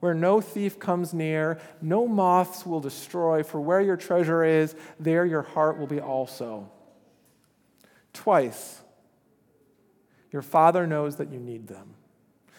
where 0.00 0.14
no 0.14 0.40
thief 0.40 0.80
comes 0.80 1.14
near, 1.14 1.60
no 1.80 2.08
moths 2.08 2.66
will 2.66 2.80
destroy, 2.80 3.44
for 3.44 3.60
where 3.60 3.80
your 3.80 3.96
treasure 3.96 4.42
is, 4.42 4.74
there 4.98 5.24
your 5.24 5.42
heart 5.42 5.78
will 5.78 5.86
be 5.86 6.00
also. 6.00 6.68
Twice, 8.12 8.80
your 10.34 10.42
Father 10.42 10.84
knows 10.84 11.14
that 11.16 11.32
you 11.32 11.38
need 11.38 11.68
them. 11.68 11.94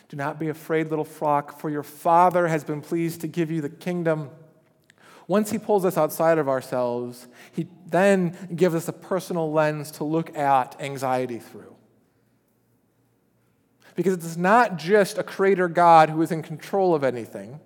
Do 0.07 0.15
not 0.15 0.39
be 0.39 0.47
afraid, 0.47 0.89
little 0.89 1.03
flock, 1.03 1.59
for 1.59 1.69
your 1.69 1.83
Father 1.83 2.47
has 2.47 2.63
been 2.63 2.79
pleased 2.79 3.19
to 3.19 3.27
give 3.27 3.51
you 3.51 3.59
the 3.59 3.67
kingdom. 3.67 4.29
Once 5.27 5.51
He 5.51 5.57
pulls 5.57 5.83
us 5.83 5.97
outside 5.97 6.37
of 6.37 6.47
ourselves, 6.47 7.27
He 7.51 7.67
then 7.85 8.37
gives 8.55 8.75
us 8.75 8.87
a 8.87 8.93
personal 8.93 9.51
lens 9.51 9.91
to 9.91 10.05
look 10.05 10.37
at 10.37 10.79
anxiety 10.79 11.37
through. 11.37 11.75
Because 13.93 14.13
it's 14.13 14.37
not 14.37 14.77
just 14.77 15.17
a 15.17 15.23
creator 15.23 15.67
God 15.67 16.09
who 16.09 16.21
is 16.21 16.31
in 16.31 16.43
control 16.43 16.95
of 16.95 17.03
anything. 17.03 17.59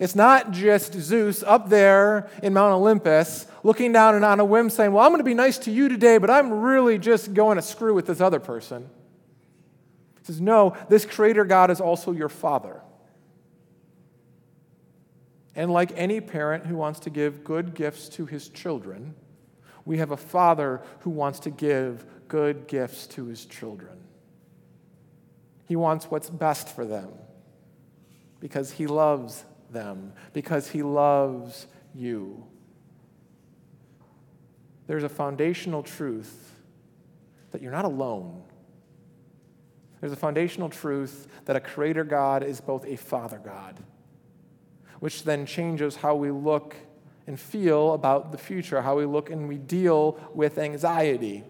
It's 0.00 0.14
not 0.14 0.52
just 0.52 0.94
Zeus 0.94 1.42
up 1.42 1.68
there 1.68 2.30
in 2.42 2.54
Mount 2.54 2.72
Olympus 2.72 3.46
looking 3.62 3.92
down 3.92 4.14
and 4.14 4.24
on 4.24 4.40
a 4.40 4.44
whim 4.46 4.70
saying, 4.70 4.92
Well, 4.92 5.04
I'm 5.04 5.10
going 5.10 5.20
to 5.20 5.24
be 5.24 5.34
nice 5.34 5.58
to 5.58 5.70
you 5.70 5.90
today, 5.90 6.16
but 6.16 6.30
I'm 6.30 6.50
really 6.50 6.96
just 6.96 7.34
going 7.34 7.56
to 7.56 7.62
screw 7.62 7.92
with 7.92 8.06
this 8.06 8.22
other 8.22 8.40
person 8.40 8.88
says, 10.28 10.40
No, 10.42 10.76
this 10.90 11.06
creator 11.06 11.44
God 11.44 11.70
is 11.70 11.80
also 11.80 12.12
your 12.12 12.28
father. 12.28 12.82
And 15.56 15.72
like 15.72 15.90
any 15.96 16.20
parent 16.20 16.66
who 16.66 16.76
wants 16.76 17.00
to 17.00 17.10
give 17.10 17.42
good 17.42 17.74
gifts 17.74 18.08
to 18.10 18.26
his 18.26 18.48
children, 18.48 19.14
we 19.84 19.98
have 19.98 20.10
a 20.10 20.16
father 20.16 20.82
who 21.00 21.10
wants 21.10 21.40
to 21.40 21.50
give 21.50 22.04
good 22.28 22.68
gifts 22.68 23.06
to 23.08 23.24
his 23.24 23.46
children. 23.46 23.98
He 25.66 25.76
wants 25.76 26.10
what's 26.10 26.30
best 26.30 26.68
for 26.68 26.84
them 26.84 27.08
because 28.38 28.70
he 28.72 28.86
loves 28.86 29.44
them, 29.70 30.12
because 30.34 30.68
he 30.68 30.82
loves 30.82 31.66
you. 31.94 32.46
There's 34.86 35.04
a 35.04 35.08
foundational 35.08 35.82
truth 35.82 36.54
that 37.50 37.62
you're 37.62 37.72
not 37.72 37.86
alone. 37.86 38.42
There's 40.00 40.12
a 40.12 40.16
foundational 40.16 40.68
truth 40.68 41.28
that 41.46 41.56
a 41.56 41.60
creator 41.60 42.04
God 42.04 42.42
is 42.42 42.60
both 42.60 42.84
a 42.86 42.96
father 42.96 43.38
God, 43.38 43.78
which 45.00 45.24
then 45.24 45.46
changes 45.46 45.96
how 45.96 46.14
we 46.14 46.30
look 46.30 46.76
and 47.26 47.38
feel 47.38 47.92
about 47.92 48.32
the 48.32 48.38
future, 48.38 48.80
how 48.80 48.96
we 48.96 49.04
look 49.04 49.30
and 49.30 49.48
we 49.48 49.58
deal 49.58 50.18
with 50.34 50.58
anxiety. 50.58 51.44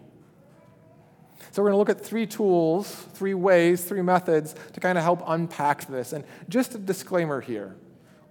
So, 1.53 1.63
we're 1.63 1.71
going 1.71 1.75
to 1.75 1.79
look 1.79 1.89
at 1.89 2.05
three 2.05 2.27
tools, 2.27 2.91
three 3.15 3.35
ways, 3.35 3.85
three 3.85 4.03
methods 4.03 4.55
to 4.73 4.81
kind 4.81 4.99
of 4.99 5.05
help 5.05 5.23
unpack 5.27 5.87
this. 5.87 6.13
And 6.13 6.25
just 6.49 6.75
a 6.75 6.79
disclaimer 6.79 7.41
here 7.41 7.77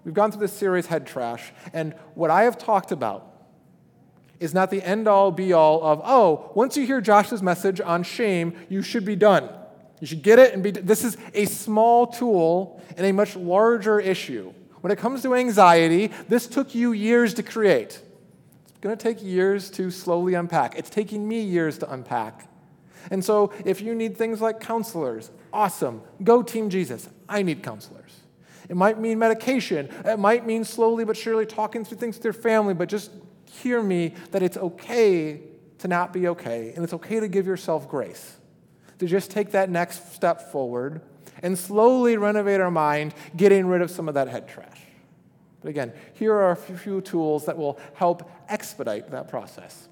we've 0.04 0.14
gone 0.14 0.32
through 0.32 0.42
this 0.42 0.54
series, 0.54 0.86
Head 0.86 1.06
Trash, 1.06 1.52
and 1.74 1.94
what 2.16 2.32
I 2.32 2.44
have 2.44 2.58
talked 2.58 2.94
about 2.94 3.34
is 4.40 4.54
not 4.54 4.70
the 4.70 4.82
end 4.82 5.08
all 5.08 5.32
be 5.32 5.52
all 5.52 5.84
of, 5.84 6.02
oh, 6.04 6.52
once 6.56 6.78
you 6.78 6.86
hear 6.86 7.02
Josh's 7.02 7.42
message 7.42 7.82
on 7.82 8.04
shame, 8.04 8.54
you 8.70 8.82
should 8.82 9.04
be 9.04 9.16
done. 9.16 9.50
You 10.00 10.08
should 10.08 10.22
get 10.22 10.40
it 10.40 10.54
and 10.54 10.62
be. 10.62 10.72
This 10.72 11.04
is 11.04 11.18
a 11.34 11.46
small 11.46 12.08
tool 12.08 12.82
in 12.98 13.06
a 13.06 13.12
much 13.12 13.36
larger 13.36 14.00
issue. 14.00 14.54
When 14.82 14.92
it 14.92 15.00
comes 15.00 15.24
to 15.24 15.34
anxiety, 15.34 16.12
this 16.30 16.48
took 16.48 16.76
you 16.76 16.92
years 16.92 17.34
to 17.36 17.44
create. 17.44 18.02
It's 18.68 18.80
going 18.80 18.96
to 18.96 19.02
take 19.02 19.24
years 19.24 19.72
to 19.72 19.90
slowly 19.90 20.36
unpack. 20.36 20.78
It's 20.78 20.90
taking 20.90 21.28
me 21.28 21.42
years 21.42 21.80
to 21.80 21.92
unpack. 21.92 22.48
And 23.10 23.24
so, 23.26 23.54
if 23.66 23.82
you 23.82 23.96
need 23.96 24.18
things 24.18 24.40
like 24.40 24.60
counselors, 24.60 25.32
awesome. 25.52 26.02
Go 26.24 26.44
Team 26.44 26.70
Jesus. 26.70 27.10
I 27.28 27.42
need 27.42 27.64
counselors. 27.64 28.14
It 28.70 28.76
might 28.76 29.00
mean 29.00 29.18
medication. 29.18 29.90
It 30.06 30.20
might 30.20 30.46
mean 30.46 30.64
slowly 30.64 31.06
but 31.06 31.18
surely 31.18 31.46
talking 31.46 31.86
through 31.86 31.98
things 31.98 32.18
with 32.18 32.26
your 32.26 32.34
family, 32.34 32.74
but 32.74 32.90
just 32.90 33.12
hear 33.46 33.82
me 33.82 34.14
that 34.32 34.44
it's 34.44 34.58
okay 34.58 35.42
to 35.80 35.88
not 35.88 36.12
be 36.12 36.28
okay, 36.28 36.74
and 36.76 36.84
it's 36.84 36.94
okay 36.94 37.20
to 37.20 37.28
give 37.28 37.48
yourself 37.48 37.88
grace 37.88 38.38
to 39.00 39.06
just 39.06 39.32
take 39.32 39.52
that 39.52 39.70
next 39.70 40.14
step 40.14 40.52
forward 40.52 41.02
and 41.44 41.58
slowly 41.58 42.18
renovate 42.18 42.60
our 42.60 42.72
mind, 42.72 43.14
getting 43.36 43.68
rid 43.68 43.82
of 43.82 43.92
some 43.92 44.08
of 44.08 44.16
that 44.16 44.28
head 44.28 44.48
trash. 44.48 44.80
But 45.62 45.70
again, 45.70 45.94
here 46.14 46.34
are 46.34 46.52
a 46.52 46.56
few 46.56 47.02
tools 47.02 47.46
that 47.46 47.58
will 47.58 47.80
help 47.94 48.30
expedite 48.50 49.12
that 49.12 49.28
process. 49.28 49.88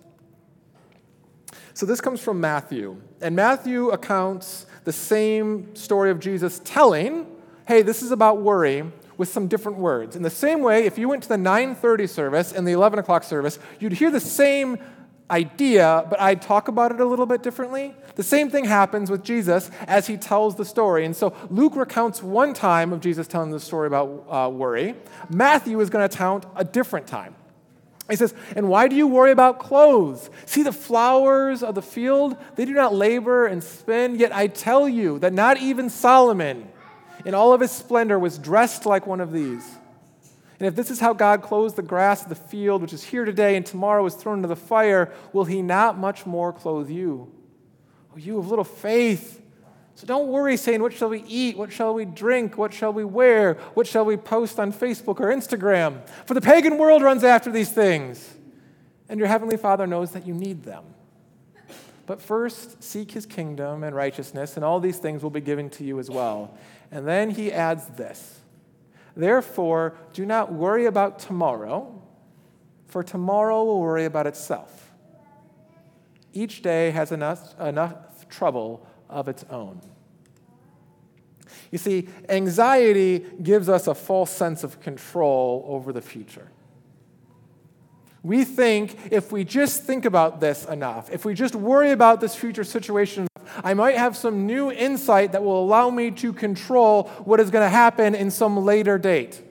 So 1.73 1.85
this 1.85 1.99
comes 1.99 2.21
from 2.21 2.39
Matthew, 2.39 3.01
and 3.21 3.35
Matthew 3.35 3.89
accounts 3.89 4.65
the 4.85 4.93
same 4.93 5.75
story 5.75 6.09
of 6.09 6.19
Jesus 6.19 6.61
telling, 6.63 7.27
hey, 7.67 7.81
this 7.81 8.01
is 8.01 8.11
about 8.11 8.41
worry 8.41 8.89
with 9.17 9.29
some 9.29 9.47
different 9.47 9.77
words. 9.77 10.15
In 10.15 10.23
the 10.23 10.29
same 10.29 10.61
way, 10.61 10.85
if 10.85 10.97
you 10.97 11.09
went 11.09 11.23
to 11.23 11.29
the 11.29 11.37
9:30 11.37 12.07
service 12.07 12.51
and 12.53 12.67
the 12.67 12.71
11 12.71 12.99
o'clock 12.99 13.23
service, 13.23 13.59
you'd 13.79 13.93
hear 13.93 14.11
the 14.11 14.19
same 14.19 14.77
idea, 15.29 16.05
but 16.09 16.19
I'd 16.21 16.41
talk 16.41 16.67
about 16.67 16.91
it 16.91 16.99
a 16.99 17.05
little 17.05 17.25
bit 17.25 17.41
differently. 17.41 17.95
The 18.15 18.23
same 18.23 18.49
thing 18.49 18.65
happens 18.65 19.09
with 19.09 19.23
Jesus 19.23 19.71
as 19.87 20.07
he 20.07 20.17
tells 20.17 20.55
the 20.55 20.65
story. 20.65 21.05
And 21.05 21.15
so 21.15 21.33
Luke 21.49 21.75
recounts 21.75 22.21
one 22.21 22.53
time 22.53 22.93
of 22.93 23.01
Jesus 23.01 23.27
telling 23.27 23.51
the 23.51 23.59
story 23.59 23.87
about 23.87 24.25
uh, 24.29 24.49
worry. 24.49 24.95
Matthew 25.29 25.79
is 25.79 25.89
going 25.89 26.07
to 26.07 26.15
count 26.15 26.45
a 26.55 26.63
different 26.63 27.07
time. 27.07 27.35
He 28.09 28.15
says, 28.15 28.35
And 28.55 28.69
why 28.69 28.87
do 28.87 28.95
you 28.95 29.07
worry 29.07 29.31
about 29.31 29.57
clothes? 29.57 30.29
See 30.45 30.61
the 30.61 30.71
flowers 30.71 31.63
of 31.63 31.73
the 31.73 31.81
field? 31.81 32.37
They 32.55 32.65
do 32.65 32.73
not 32.73 32.93
labor 32.93 33.47
and 33.47 33.63
spin, 33.63 34.15
yet 34.15 34.33
I 34.33 34.47
tell 34.47 34.87
you 34.87 35.17
that 35.19 35.33
not 35.33 35.57
even 35.57 35.89
Solomon, 35.89 36.69
in 37.25 37.33
all 37.33 37.51
of 37.51 37.61
his 37.61 37.71
splendor, 37.71 38.19
was 38.19 38.37
dressed 38.37 38.85
like 38.85 39.07
one 39.07 39.21
of 39.21 39.31
these. 39.31 39.67
And 40.59 40.67
if 40.67 40.75
this 40.75 40.89
is 40.89 40.99
how 40.99 41.13
God 41.13 41.41
clothes 41.41 41.73
the 41.73 41.81
grass 41.81 42.23
of 42.23 42.29
the 42.29 42.35
field, 42.35 42.81
which 42.81 42.93
is 42.93 43.03
here 43.03 43.25
today 43.25 43.55
and 43.55 43.65
tomorrow 43.65 44.05
is 44.05 44.15
thrown 44.15 44.37
into 44.37 44.47
the 44.47 44.55
fire, 44.55 45.11
will 45.33 45.45
he 45.45 45.61
not 45.61 45.97
much 45.97 46.25
more 46.25 46.53
clothe 46.53 46.89
you? 46.89 47.31
Oh, 48.13 48.17
you 48.17 48.37
of 48.37 48.49
little 48.49 48.63
faith. 48.63 49.41
So 49.95 50.05
don't 50.05 50.27
worry, 50.27 50.57
saying, 50.57 50.81
What 50.81 50.93
shall 50.93 51.09
we 51.09 51.23
eat? 51.23 51.57
What 51.57 51.71
shall 51.71 51.93
we 51.93 52.05
drink? 52.05 52.57
What 52.57 52.73
shall 52.73 52.93
we 52.93 53.03
wear? 53.03 53.55
What 53.73 53.87
shall 53.87 54.05
we 54.05 54.17
post 54.17 54.59
on 54.59 54.71
Facebook 54.71 55.19
or 55.19 55.33
Instagram? 55.33 56.07
For 56.25 56.33
the 56.33 56.41
pagan 56.41 56.77
world 56.77 57.01
runs 57.01 57.23
after 57.23 57.51
these 57.51 57.71
things. 57.71 58.33
And 59.07 59.19
your 59.19 59.27
heavenly 59.27 59.57
Father 59.57 59.85
knows 59.85 60.11
that 60.11 60.25
you 60.25 60.33
need 60.33 60.63
them. 60.63 60.83
But 62.05 62.21
first, 62.21 62.83
seek 62.83 63.11
his 63.11 63.25
kingdom 63.25 63.83
and 63.83 63.95
righteousness, 63.95 64.55
and 64.55 64.65
all 64.65 64.79
these 64.79 64.99
things 64.99 65.23
will 65.23 65.31
be 65.31 65.41
given 65.41 65.69
to 65.71 65.83
you 65.83 65.99
as 65.99 66.09
well. 66.09 66.55
And 66.91 67.07
then 67.07 67.31
he 67.31 67.51
adds 67.51 67.87
this 67.87 68.39
Therefore, 69.15 69.95
do 70.13 70.25
not 70.25 70.51
worry 70.51 70.85
about 70.85 71.19
tomorrow, 71.19 72.01
for 72.87 73.03
tomorrow 73.03 73.63
will 73.63 73.81
worry 73.81 74.05
about 74.05 74.27
itself. 74.27 74.93
Each 76.33 76.61
day 76.61 76.91
has 76.91 77.11
enough, 77.11 77.59
enough 77.59 78.27
trouble 78.27 78.85
of 79.09 79.27
its 79.27 79.45
own. 79.49 79.81
You 81.71 81.77
see, 81.77 82.09
anxiety 82.29 83.25
gives 83.41 83.69
us 83.69 83.87
a 83.87 83.95
false 83.95 84.31
sense 84.31 84.63
of 84.63 84.79
control 84.81 85.65
over 85.67 85.93
the 85.93 86.01
future. 86.01 86.49
We 88.25 88.43
think 88.43 89.11
if 89.11 89.31
we 89.31 89.43
just 89.43 89.83
think 89.83 90.03
about 90.03 90.39
this 90.39 90.65
enough, 90.65 91.11
if 91.11 91.25
we 91.25 91.35
just 91.35 91.53
worry 91.53 91.91
about 91.91 92.21
this 92.21 92.33
future 92.33 92.63
situation, 92.63 93.27
I 93.63 93.75
might 93.75 93.97
have 93.97 94.17
some 94.17 94.47
new 94.47 94.71
insight 94.71 95.33
that 95.33 95.43
will 95.43 95.63
allow 95.63 95.91
me 95.91 96.09
to 96.09 96.33
control 96.33 97.03
what 97.25 97.39
is 97.39 97.51
going 97.51 97.63
to 97.63 97.69
happen 97.69 98.15
in 98.15 98.31
some 98.31 98.57
later 98.65 98.97
date. 98.97 99.43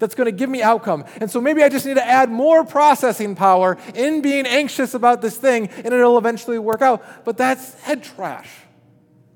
That's 0.00 0.16
going 0.16 0.24
to 0.24 0.32
give 0.32 0.50
me 0.50 0.60
outcome. 0.60 1.04
And 1.20 1.30
so 1.30 1.40
maybe 1.40 1.62
I 1.62 1.68
just 1.68 1.86
need 1.86 1.98
to 1.98 2.04
add 2.04 2.28
more 2.28 2.64
processing 2.64 3.36
power 3.36 3.78
in 3.94 4.22
being 4.22 4.44
anxious 4.44 4.94
about 4.94 5.22
this 5.22 5.36
thing 5.36 5.68
and 5.68 5.94
it'll 5.94 6.18
eventually 6.18 6.58
work 6.58 6.82
out. 6.82 7.24
But 7.24 7.36
that's 7.36 7.80
head 7.82 8.02
trash. 8.02 8.50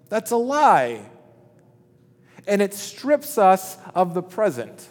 That's 0.09 0.33
a 0.33 0.37
lie. 0.37 1.09
And 2.45 2.61
it 2.61 2.75
strips 2.75 3.39
us 3.39 3.79
of 3.95 4.15
the 4.15 4.23
present. 4.23 4.91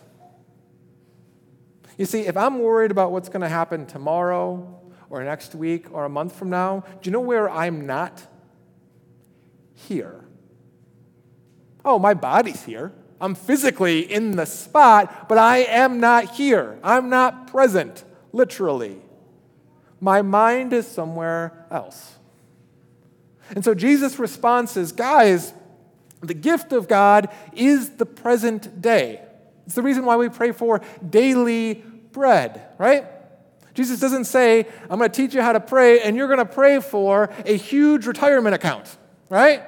You 1.99 2.05
see, 2.05 2.21
if 2.21 2.37
I'm 2.37 2.59
worried 2.59 2.91
about 2.91 3.11
what's 3.11 3.27
going 3.27 3.41
to 3.41 3.49
happen 3.49 3.85
tomorrow 3.85 4.79
or 5.09 5.21
next 5.21 5.53
week 5.53 5.87
or 5.91 6.05
a 6.05 6.09
month 6.09 6.33
from 6.33 6.49
now, 6.49 6.85
do 7.01 7.09
you 7.09 7.11
know 7.11 7.19
where 7.19 7.49
I'm 7.49 7.85
not? 7.85 8.25
Here. 9.73 10.23
Oh, 11.83 11.99
my 11.99 12.13
body's 12.13 12.63
here. 12.63 12.93
I'm 13.19 13.35
physically 13.35 13.99
in 13.99 14.37
the 14.37 14.45
spot, 14.45 15.27
but 15.27 15.37
I 15.37 15.57
am 15.57 15.99
not 15.99 16.35
here. 16.35 16.79
I'm 16.85 17.09
not 17.09 17.47
present, 17.47 18.05
literally. 18.31 19.01
My 19.99 20.21
mind 20.21 20.71
is 20.71 20.87
somewhere 20.87 21.65
else. 21.69 22.15
And 23.49 23.65
so 23.65 23.73
Jesus' 23.73 24.17
response 24.17 24.77
is 24.77 24.93
guys, 24.93 25.53
the 26.21 26.33
gift 26.33 26.71
of 26.71 26.87
God 26.87 27.27
is 27.53 27.89
the 27.89 28.05
present 28.05 28.81
day. 28.81 29.21
It's 29.65 29.75
the 29.75 29.83
reason 29.83 30.05
why 30.05 30.15
we 30.15 30.29
pray 30.29 30.51
for 30.51 30.81
daily 31.07 31.83
bread, 32.19 32.61
right? 32.77 33.05
Jesus 33.73 34.01
doesn't 34.01 34.25
say, 34.25 34.67
I'm 34.89 34.99
going 34.99 35.09
to 35.09 35.15
teach 35.15 35.33
you 35.33 35.41
how 35.41 35.53
to 35.53 35.61
pray, 35.61 36.01
and 36.01 36.17
you're 36.17 36.27
going 36.27 36.39
to 36.39 36.45
pray 36.45 36.81
for 36.81 37.29
a 37.45 37.55
huge 37.55 38.05
retirement 38.05 38.53
account, 38.53 38.97
right? 39.29 39.63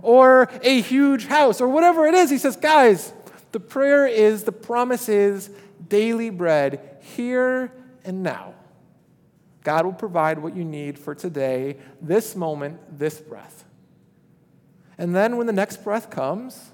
Or 0.00 0.48
a 0.62 0.80
huge 0.80 1.26
house, 1.26 1.60
or 1.60 1.68
whatever 1.68 2.06
it 2.06 2.14
is. 2.14 2.30
He 2.30 2.38
says, 2.38 2.56
guys, 2.56 3.12
the 3.52 3.60
prayer 3.60 4.06
is, 4.06 4.44
the 4.44 4.52
promise 4.52 5.10
is 5.10 5.50
daily 5.86 6.30
bread 6.30 6.98
here 7.00 7.70
and 8.04 8.22
now. 8.22 8.54
God 9.62 9.84
will 9.84 9.92
provide 9.92 10.38
what 10.38 10.56
you 10.56 10.64
need 10.64 10.98
for 10.98 11.14
today, 11.14 11.76
this 12.00 12.34
moment, 12.34 12.98
this 12.98 13.20
breath. 13.20 13.64
And 14.96 15.14
then 15.14 15.36
when 15.36 15.46
the 15.46 15.52
next 15.52 15.84
breath 15.84 16.08
comes, 16.08 16.70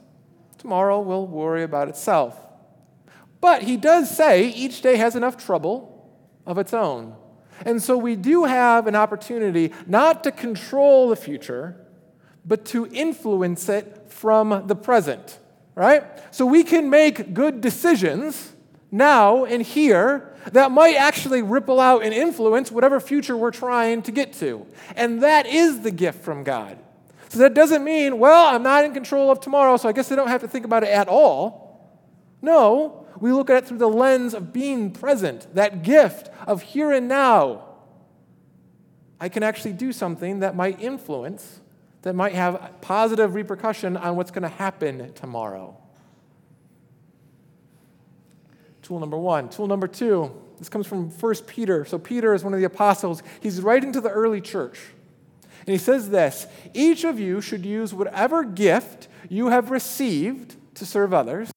tomorrow 0.59 1.01
will 1.01 1.27
worry 1.27 1.65
about 1.65 1.89
itself. 1.89 2.39
But 3.41 3.63
he 3.63 3.77
does 3.77 4.15
say 4.15 4.49
each 4.49 4.83
day 4.83 4.97
has 4.97 5.15
enough 5.15 5.37
trouble 5.37 6.11
of 6.47 6.59
its 6.59 6.75
own. 6.75 7.15
And 7.65 7.83
so 7.83 7.97
we 7.97 8.17
do 8.17 8.45
have 8.45 8.87
an 8.87 8.95
opportunity 8.95 9.73
not 9.87 10.25
to 10.25 10.33
control 10.33 11.09
the 11.09 11.17
future, 11.17 11.77
but 12.45 12.65
to 12.67 12.87
influence 12.87 13.69
it 13.69 14.07
from 14.09 14.65
the 14.67 14.77
present, 14.77 15.39
right? 15.75 16.05
So 16.35 16.47
we 16.47 16.65
can 16.65 16.89
make 16.89 17.35
good 17.35 17.61
decisions 17.61 18.53
now 18.91 19.45
and 19.45 19.63
here 19.63 20.35
that 20.53 20.71
might 20.71 20.95
actually 20.95 21.43
ripple 21.43 21.79
out 21.79 22.03
and 22.03 22.15
influence 22.15 22.73
whatever 22.73 23.01
future 23.01 23.37
we're 23.37 23.51
trying 23.51 24.03
to 24.03 24.13
get 24.13 24.33
to. 24.35 24.67
And 24.97 25.23
that 25.23 25.47
is 25.47 25.81
the 25.81 25.91
gift 25.91 26.25
from 26.25 26.43
God. 26.43 26.79
So 27.29 27.41
that 27.41 27.53
doesn't 27.53 27.85
mean, 27.85 28.19
well, 28.19 28.55
I'm 28.55 28.63
not 28.63 28.85
in 28.85 28.95
control 28.95 29.31
of 29.31 29.41
tomorrow, 29.41 29.77
so 29.77 29.89
I 29.89 29.93
guess 29.93 30.11
I 30.11 30.17
don't 30.17 30.29
have 30.29 30.41
to 30.41 30.49
think 30.49 30.65
about 30.65 30.83
it 30.85 30.89
at 30.89 31.09
all. 31.09 31.69
No, 32.41 33.07
we 33.21 33.33
look 33.33 33.51
at 33.51 33.57
it 33.57 33.67
through 33.67 33.79
the 33.79 33.89
lens 33.89 34.35
of 34.35 34.53
being 34.53 34.91
present, 34.91 35.55
that 35.55 35.83
gift 35.83 36.31
of 36.47 36.63
here 36.63 36.93
and 36.93 37.09
now. 37.09 37.65
I 39.21 39.29
can 39.29 39.43
actually 39.43 39.73
do 39.73 39.93
something 39.93 40.41
that 40.41 40.55
might 40.55 40.81
influence, 40.81 41.61
that 42.03 42.15
might 42.15 42.35
have 42.35 42.77
positive 42.81 43.35
repercussion 43.35 43.97
on 43.97 44.17
what's 44.17 44.31
going 44.31 44.43
to 44.43 44.49
happen 44.49 45.13
tomorrow. 45.15 45.77
Tool 48.83 49.01
number 49.01 49.19
one. 49.19 49.49
Tool 49.49 49.67
number 49.67 49.89
two, 49.89 50.33
this 50.59 50.69
comes 50.69 50.87
from 50.87 51.11
1 51.11 51.35
Peter. 51.47 51.85
So, 51.85 51.99
Peter 51.99 52.33
is 52.35 52.45
one 52.45 52.55
of 52.55 52.61
the 52.61 52.67
apostles. 52.67 53.23
He's 53.41 53.61
writing 53.61 53.93
to 53.93 54.01
the 54.01 54.11
early 54.11 54.41
church. 54.41 54.79
And 55.61 55.69
he 55.69 55.79
says 55.79 56.11
this 56.11 56.47
Each 56.73 57.05
of 57.05 57.19
you 57.19 57.41
should 57.41 57.67
use 57.67 57.93
whatever 57.93 58.45
gift 58.45 59.09
you 59.29 59.49
have 59.49 59.71
received 59.71 60.57
to 60.77 60.87
serve 60.87 61.13
others 61.13 61.51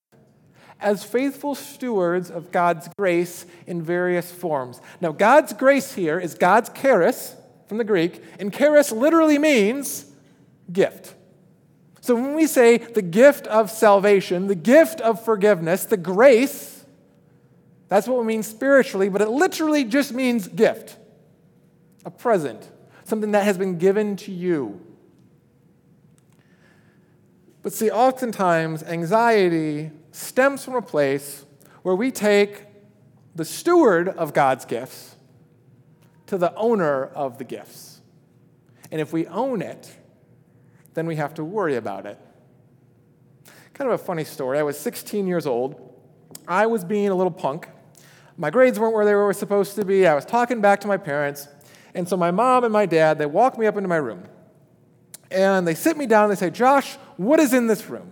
as 0.81 1.03
faithful 1.03 1.55
stewards 1.55 2.29
of 2.29 2.51
God's 2.51 2.89
grace 2.97 3.45
in 3.67 3.81
various 3.81 4.31
forms. 4.31 4.81
Now, 4.99 5.11
God's 5.11 5.53
grace 5.53 5.93
here 5.93 6.19
is 6.19 6.33
God's 6.33 6.69
charis 6.69 7.35
from 7.67 7.77
the 7.77 7.83
Greek, 7.83 8.21
and 8.39 8.53
charis 8.53 8.91
literally 8.91 9.37
means 9.37 10.05
gift. 10.71 11.15
So 12.01 12.15
when 12.15 12.33
we 12.33 12.47
say 12.47 12.77
the 12.77 13.03
gift 13.03 13.45
of 13.47 13.69
salvation, 13.69 14.47
the 14.47 14.55
gift 14.55 14.99
of 15.01 15.23
forgiveness, 15.23 15.85
the 15.85 15.97
grace, 15.97 16.83
that's 17.87 18.07
what 18.07 18.19
we 18.19 18.25
mean 18.25 18.43
spiritually, 18.43 19.07
but 19.07 19.21
it 19.21 19.29
literally 19.29 19.83
just 19.83 20.11
means 20.11 20.47
gift, 20.47 20.97
a 22.03 22.09
present, 22.09 22.69
something 23.03 23.31
that 23.31 23.43
has 23.43 23.57
been 23.57 23.77
given 23.77 24.15
to 24.17 24.31
you. 24.31 24.81
But 27.61 27.73
see, 27.73 27.91
oftentimes 27.91 28.81
anxiety 28.81 29.91
stems 30.11 30.63
from 30.63 30.75
a 30.75 30.81
place 30.81 31.45
where 31.83 31.95
we 31.95 32.11
take 32.11 32.65
the 33.35 33.45
steward 33.45 34.09
of 34.09 34.33
God's 34.33 34.65
gifts 34.65 35.15
to 36.27 36.37
the 36.37 36.53
owner 36.55 37.05
of 37.05 37.37
the 37.37 37.43
gifts. 37.43 38.01
And 38.91 38.99
if 38.99 39.13
we 39.13 39.25
own 39.27 39.61
it, 39.61 39.89
then 40.93 41.05
we 41.05 41.15
have 41.15 41.33
to 41.35 41.43
worry 41.43 41.75
about 41.75 42.05
it. 42.05 42.19
Kind 43.73 43.89
of 43.89 43.99
a 43.99 44.03
funny 44.03 44.25
story. 44.25 44.59
I 44.59 44.63
was 44.63 44.77
16 44.77 45.27
years 45.27 45.47
old. 45.47 45.93
I 46.47 46.65
was 46.65 46.83
being 46.83 47.09
a 47.09 47.15
little 47.15 47.31
punk. 47.31 47.69
My 48.37 48.49
grades 48.49 48.79
weren't 48.79 48.93
where 48.93 49.05
they 49.05 49.15
were 49.15 49.33
supposed 49.33 49.75
to 49.75 49.85
be. 49.85 50.07
I 50.07 50.13
was 50.13 50.25
talking 50.25 50.61
back 50.61 50.81
to 50.81 50.87
my 50.87 50.97
parents. 50.97 51.47
And 51.93 52.07
so 52.07 52.17
my 52.17 52.31
mom 52.31 52.63
and 52.63 52.73
my 52.73 52.85
dad, 52.85 53.17
they 53.17 53.25
walk 53.25 53.57
me 53.57 53.65
up 53.65 53.77
into 53.77 53.89
my 53.89 53.97
room. 53.97 54.23
And 55.29 55.65
they 55.65 55.75
sit 55.75 55.97
me 55.97 56.05
down 56.05 56.25
and 56.25 56.31
they 56.31 56.39
say, 56.39 56.49
Josh, 56.49 56.95
what 57.17 57.39
is 57.39 57.53
in 57.53 57.67
this 57.67 57.89
room? 57.89 58.11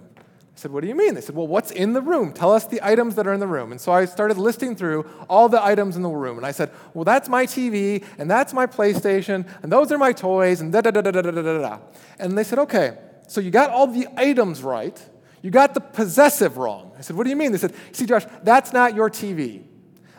I 0.59 0.61
said, 0.63 0.71
What 0.71 0.81
do 0.81 0.89
you 0.89 0.95
mean? 0.95 1.15
They 1.15 1.21
said, 1.21 1.35
Well, 1.35 1.47
what's 1.47 1.71
in 1.71 1.93
the 1.93 2.01
room? 2.01 2.33
Tell 2.33 2.51
us 2.51 2.65
the 2.65 2.85
items 2.85 3.15
that 3.15 3.25
are 3.25 3.33
in 3.33 3.39
the 3.39 3.47
room. 3.47 3.71
And 3.71 3.79
so 3.79 3.93
I 3.93 4.03
started 4.03 4.37
listing 4.37 4.75
through 4.75 5.09
all 5.29 5.47
the 5.47 5.63
items 5.63 5.95
in 5.95 6.01
the 6.01 6.09
room. 6.09 6.35
And 6.35 6.45
I 6.45 6.51
said, 6.51 6.69
Well, 6.93 7.05
that's 7.05 7.29
my 7.29 7.45
TV, 7.45 8.03
and 8.17 8.29
that's 8.29 8.51
my 8.51 8.67
PlayStation, 8.67 9.47
and 9.63 9.71
those 9.71 9.89
are 9.89 9.97
my 9.97 10.11
toys, 10.11 10.59
and 10.59 10.73
da 10.73 10.81
da 10.81 10.91
da 10.91 10.99
da 10.99 11.11
da 11.11 11.21
da 11.21 11.31
da 11.31 11.57
da. 11.59 11.79
And 12.19 12.37
they 12.37 12.43
said, 12.43 12.59
Okay, 12.59 12.97
so 13.25 13.39
you 13.39 13.51
got 13.51 13.69
all 13.69 13.87
the 13.87 14.09
items 14.17 14.61
right. 14.61 15.01
You 15.41 15.49
got 15.49 15.75
the 15.75 15.79
possessive 15.79 16.57
wrong. 16.57 16.91
I 16.97 17.01
said, 17.01 17.15
What 17.15 17.23
do 17.23 17.29
you 17.29 17.37
mean? 17.37 17.53
They 17.53 17.57
said, 17.57 17.73
See, 17.93 18.05
Josh, 18.05 18.25
that's 18.43 18.73
not 18.73 18.95
your 18.95 19.09
TV. 19.09 19.63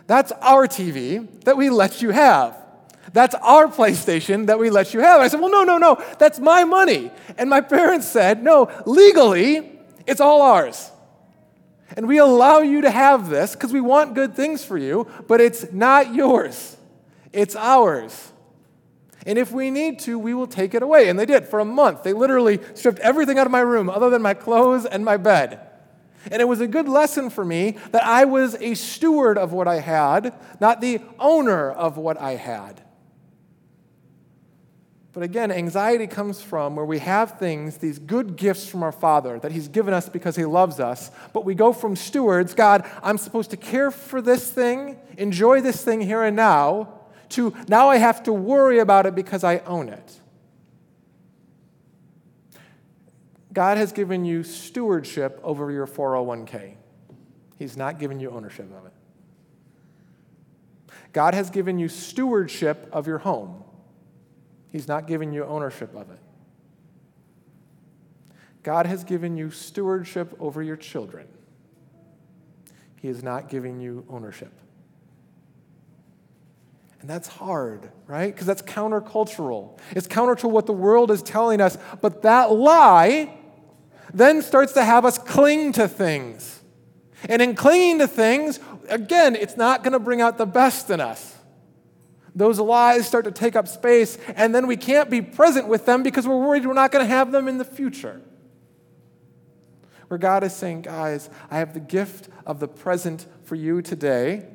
That's 0.07 0.33
our 0.40 0.66
TV 0.66 1.44
that 1.44 1.59
we 1.59 1.68
let 1.68 2.00
you 2.00 2.12
have. 2.12 2.57
That's 3.12 3.35
our 3.35 3.66
PlayStation 3.66 4.46
that 4.46 4.59
we 4.59 4.70
let 4.70 4.94
you 4.94 5.00
have. 5.00 5.20
I 5.20 5.29
said, 5.29 5.40
Well, 5.40 5.50
no, 5.50 5.64
no, 5.64 5.76
no, 5.76 6.03
that's 6.18 6.38
my 6.38 6.64
money. 6.64 7.11
And 7.37 7.50
my 7.50 7.61
parents 7.61 8.09
said, 8.09 8.42
No, 8.42 8.70
legally, 8.87 9.76
it's 10.06 10.20
all 10.20 10.42
ours. 10.42 10.90
And 11.96 12.06
we 12.06 12.18
allow 12.18 12.58
you 12.58 12.82
to 12.82 12.90
have 12.90 13.28
this 13.28 13.52
because 13.54 13.72
we 13.72 13.80
want 13.80 14.14
good 14.14 14.34
things 14.34 14.64
for 14.64 14.78
you, 14.78 15.08
but 15.26 15.40
it's 15.40 15.72
not 15.72 16.14
yours. 16.14 16.76
It's 17.32 17.56
ours. 17.56 18.32
And 19.26 19.38
if 19.38 19.52
we 19.52 19.70
need 19.70 19.98
to, 20.00 20.18
we 20.18 20.32
will 20.32 20.46
take 20.46 20.74
it 20.74 20.82
away. 20.82 21.08
And 21.08 21.18
they 21.18 21.26
did 21.26 21.46
for 21.46 21.60
a 21.60 21.64
month. 21.64 22.02
They 22.02 22.12
literally 22.12 22.60
stripped 22.74 23.00
everything 23.00 23.38
out 23.38 23.46
of 23.46 23.52
my 23.52 23.60
room 23.60 23.90
other 23.90 24.08
than 24.08 24.22
my 24.22 24.34
clothes 24.34 24.86
and 24.86 25.04
my 25.04 25.16
bed. 25.16 25.60
And 26.30 26.40
it 26.40 26.46
was 26.46 26.60
a 26.60 26.66
good 26.66 26.88
lesson 26.88 27.30
for 27.30 27.44
me 27.44 27.76
that 27.92 28.04
I 28.04 28.24
was 28.24 28.54
a 28.56 28.74
steward 28.74 29.38
of 29.38 29.52
what 29.52 29.68
I 29.68 29.76
had, 29.76 30.34
not 30.60 30.80
the 30.80 31.00
owner 31.18 31.70
of 31.70 31.96
what 31.96 32.20
I 32.20 32.32
had. 32.32 32.82
But 35.12 35.25
again, 35.25 35.51
anxiety 35.51 36.07
comes 36.07 36.40
from 36.40 36.77
where 36.77 36.85
we 36.85 37.01
have 37.01 37.38
things, 37.38 37.79
these 37.79 37.99
good 37.99 38.37
gifts 38.37 38.68
from 38.68 38.85
our 38.85 38.92
Father 38.92 39.40
that 39.40 39.51
He's 39.51 39.66
given 39.66 39.92
us 39.92 40.09
because 40.09 40.37
He 40.37 40.44
loves 40.44 40.79
us, 40.79 41.11
but 41.33 41.44
we 41.44 41.55
go 41.55 41.73
from 41.73 41.96
stewards, 41.96 42.55
God, 42.55 42.88
I'm 43.03 43.18
supposed 43.18 43.51
to 43.51 43.57
care 43.57 43.90
for 43.90 44.23
this 44.23 44.51
thing, 44.51 44.99
enjoy 45.18 45.62
this 45.62 45.83
thing 45.83 46.01
here 46.01 46.23
and 46.23 46.37
now, 46.37 47.01
to 47.31 47.55
now 47.68 47.88
I 47.88 47.96
have 47.96 48.23
to 48.25 48.33
worry 48.33 48.79
about 48.79 49.07
it 49.07 49.14
because 49.14 49.42
I 49.42 49.59
own 49.59 49.88
it. 49.88 50.20
God 53.53 53.79
has 53.79 53.90
given 53.90 54.25
you 54.25 54.44
stewardship 54.44 55.40
over 55.42 55.73
your 55.73 55.87
401k. 55.87 56.77
He's 57.59 57.77
not 57.77 57.99
given 57.99 58.20
you 58.20 58.31
ownership 58.31 58.70
of 58.77 58.87
it. 58.87 58.92
God 61.12 61.35
has 61.35 61.51
given 61.51 61.79
you 61.79 61.88
stewardship 61.88 62.88
of 62.92 63.09
your 63.09 63.18
home. 63.18 63.60
He's 64.70 64.88
not 64.88 65.06
giving 65.06 65.33
you 65.33 65.44
ownership 65.44 65.94
of 65.94 66.11
it. 66.11 66.18
God 68.62 68.87
has 68.87 69.04
given 69.04 69.37
you 69.37 69.50
stewardship 69.50 70.37
over 70.38 70.62
your 70.62 70.76
children. 70.76 71.26
He 72.96 73.09
is 73.09 73.22
not 73.22 73.48
giving 73.48 73.80
you 73.80 74.04
ownership. 74.09 74.52
And 77.00 77.09
that's 77.09 77.28
hard, 77.28 77.90
right? 78.06 78.33
Because 78.33 78.46
that's 78.46 78.61
countercultural. 78.61 79.78
It's 79.92 80.06
counter 80.06 80.35
to 80.37 80.48
what 80.48 80.66
the 80.66 80.74
world 80.74 81.11
is 81.11 81.22
telling 81.22 81.61
us. 81.61 81.78
But 82.02 82.22
that 82.22 82.52
lie 82.52 83.35
then 84.12 84.42
starts 84.42 84.74
to 84.74 84.85
have 84.85 85.04
us 85.06 85.16
cling 85.16 85.72
to 85.72 85.88
things. 85.88 86.61
And 87.28 87.40
in 87.40 87.54
clinging 87.54 88.00
to 88.00 88.09
things, 88.09 88.61
again, 88.88 89.35
it's 89.35 89.56
not 89.56 89.83
going 89.83 89.92
to 89.94 89.98
bring 89.98 90.20
out 90.20 90.37
the 90.37 90.46
best 90.46 90.90
in 90.90 91.00
us. 91.00 91.30
Those 92.35 92.59
lies 92.59 93.07
start 93.07 93.25
to 93.25 93.33
take 93.33 93.57
up 93.57 93.66
space, 93.66 94.16
and 94.37 94.55
then 94.55 94.66
we 94.66 94.77
can't 94.77 95.11
be 95.11 95.21
present 95.21 95.69
with 95.69 95.87
them 95.87 96.03
because 96.03 96.27
we're 96.27 96.40
worried 96.40 96.66
we're 96.66 96.75
not 96.75 96.93
going 96.93 97.05
to 97.05 97.09
have 97.09 97.33
them 97.33 97.49
in 97.49 97.59
the 97.59 97.64
future. 97.64 98.21
Where 100.09 100.19
God 100.19 100.45
is 100.45 100.55
saying, 100.55 100.83
guys, 100.83 101.31
I 101.51 101.59
have 101.59 101.75
the 101.75 101.81
gift 101.81 102.29
of 102.47 102.61
the 102.61 102.69
present 102.69 103.27
for 103.45 103.55
you 103.55 103.83
today, 103.83 104.47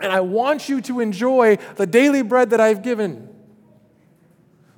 and 0.00 0.12
I 0.12 0.20
want 0.20 0.68
you 0.68 0.80
to 0.82 1.00
enjoy 1.00 1.58
the 1.76 1.86
daily 1.86 2.22
bread 2.22 2.50
that 2.50 2.60
I've 2.60 2.82
given. 2.82 3.28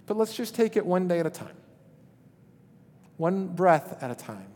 But 0.07 0.17
let's 0.17 0.35
just 0.35 0.55
take 0.55 0.77
it 0.77 0.85
one 0.85 1.09
day 1.09 1.21
at 1.21 1.27
a 1.27 1.31
time, 1.31 1.57
one 3.17 3.49
breath 3.49 4.03
at 4.03 4.11
a 4.11 4.15
time. 4.15 4.49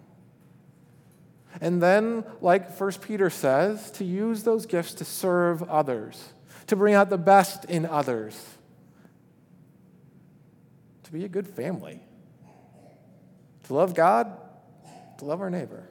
And 1.60 1.82
then, 1.82 2.24
like 2.40 2.78
1 2.78 2.92
Peter 2.94 3.30
says, 3.30 3.90
to 3.92 4.04
use 4.04 4.42
those 4.42 4.66
gifts 4.66 4.94
to 4.94 5.04
serve 5.04 5.62
others, 5.62 6.32
to 6.66 6.76
bring 6.76 6.94
out 6.94 7.10
the 7.10 7.18
best 7.18 7.64
in 7.66 7.86
others, 7.86 8.40
to 11.04 11.12
be 11.12 11.24
a 11.24 11.28
good 11.28 11.46
family, 11.46 12.00
to 13.64 13.74
love 13.74 13.94
God, 13.94 14.32
to 15.18 15.24
love 15.24 15.40
our 15.40 15.50
neighbor. 15.50 15.88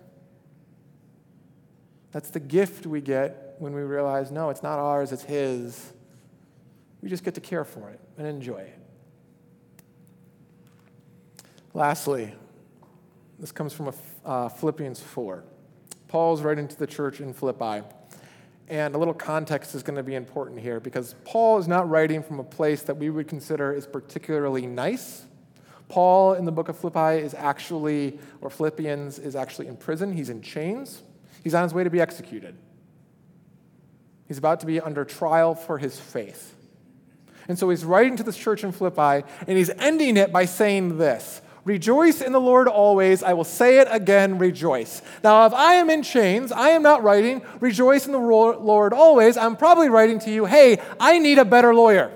That's 2.11 2.29
the 2.29 2.39
gift 2.39 2.85
we 2.85 3.01
get 3.01 3.55
when 3.59 3.73
we 3.73 3.81
realize 3.81 4.31
no, 4.31 4.49
it's 4.49 4.63
not 4.63 4.79
ours, 4.79 5.11
it's 5.11 5.23
His. 5.23 5.93
We 7.01 7.09
just 7.09 7.23
get 7.23 7.35
to 7.35 7.41
care 7.41 7.63
for 7.63 7.89
it 7.89 7.99
and 8.17 8.27
enjoy 8.27 8.59
it. 8.59 8.79
Lastly, 11.73 12.33
this 13.37 13.51
comes 13.51 13.73
from 13.73 13.93
uh, 14.23 14.49
Philippians 14.49 15.01
4. 15.01 15.43
Paul's 16.07 16.41
writing 16.41 16.67
to 16.69 16.79
the 16.79 16.87
church 16.87 17.19
in 17.19 17.33
Philippi. 17.33 17.85
And 18.67 18.95
a 18.95 18.97
little 18.97 19.13
context 19.13 19.75
is 19.75 19.83
going 19.83 19.97
to 19.97 20.03
be 20.03 20.15
important 20.15 20.59
here 20.59 20.79
because 20.79 21.15
Paul 21.23 21.59
is 21.59 21.67
not 21.67 21.87
writing 21.87 22.23
from 22.23 22.39
a 22.39 22.43
place 22.43 22.81
that 22.83 22.97
we 22.97 23.09
would 23.09 23.27
consider 23.27 23.71
is 23.71 23.85
particularly 23.85 24.65
nice. 24.65 25.25
Paul 25.87 26.33
in 26.33 26.45
the 26.45 26.51
book 26.51 26.67
of 26.67 26.77
Philippi 26.77 27.23
is 27.23 27.35
actually, 27.35 28.19
or 28.41 28.49
Philippians 28.49 29.19
is 29.19 29.35
actually 29.35 29.67
in 29.67 29.77
prison. 29.77 30.11
He's 30.11 30.29
in 30.29 30.41
chains. 30.41 31.03
He's 31.43 31.53
on 31.53 31.61
his 31.61 31.75
way 31.75 31.83
to 31.83 31.91
be 31.91 32.01
executed. 32.01 32.57
He's 34.27 34.39
about 34.39 34.61
to 34.61 34.65
be 34.65 34.81
under 34.81 35.05
trial 35.05 35.53
for 35.53 35.77
his 35.77 35.99
faith. 35.99 36.55
And 37.47 37.59
so 37.59 37.69
he's 37.69 37.85
writing 37.85 38.15
to 38.17 38.23
this 38.23 38.35
church 38.35 38.63
in 38.63 38.71
Philippi, 38.71 39.27
and 39.47 39.57
he's 39.57 39.69
ending 39.69 40.17
it 40.17 40.31
by 40.31 40.45
saying 40.45 40.97
this 40.97 41.41
Rejoice 41.65 42.21
in 42.21 42.31
the 42.31 42.39
Lord 42.39 42.67
always. 42.67 43.23
I 43.23 43.33
will 43.33 43.43
say 43.43 43.79
it 43.79 43.87
again, 43.89 44.37
rejoice. 44.37 45.01
Now, 45.23 45.47
if 45.47 45.53
I 45.53 45.73
am 45.75 45.89
in 45.89 46.03
chains, 46.03 46.51
I 46.51 46.69
am 46.69 46.83
not 46.83 47.01
writing, 47.01 47.41
rejoice 47.59 48.05
in 48.05 48.11
the 48.11 48.19
Lord 48.19 48.93
always. 48.93 49.35
I'm 49.35 49.57
probably 49.57 49.89
writing 49.89 50.19
to 50.19 50.31
you, 50.31 50.45
hey, 50.45 50.79
I 50.99 51.17
need 51.17 51.39
a 51.39 51.45
better 51.45 51.73
lawyer, 51.73 52.11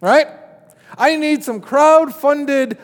right? 0.00 0.28
I 0.96 1.16
need 1.16 1.42
some 1.42 1.60
crowd 1.60 2.14
funded 2.14 2.78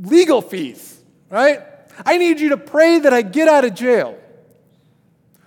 legal 0.00 0.40
fees, 0.40 0.98
right? 1.28 1.60
I 2.06 2.16
need 2.16 2.40
you 2.40 2.48
to 2.48 2.56
pray 2.56 3.00
that 3.00 3.12
I 3.12 3.20
get 3.20 3.46
out 3.46 3.66
of 3.66 3.74
jail. 3.74 4.18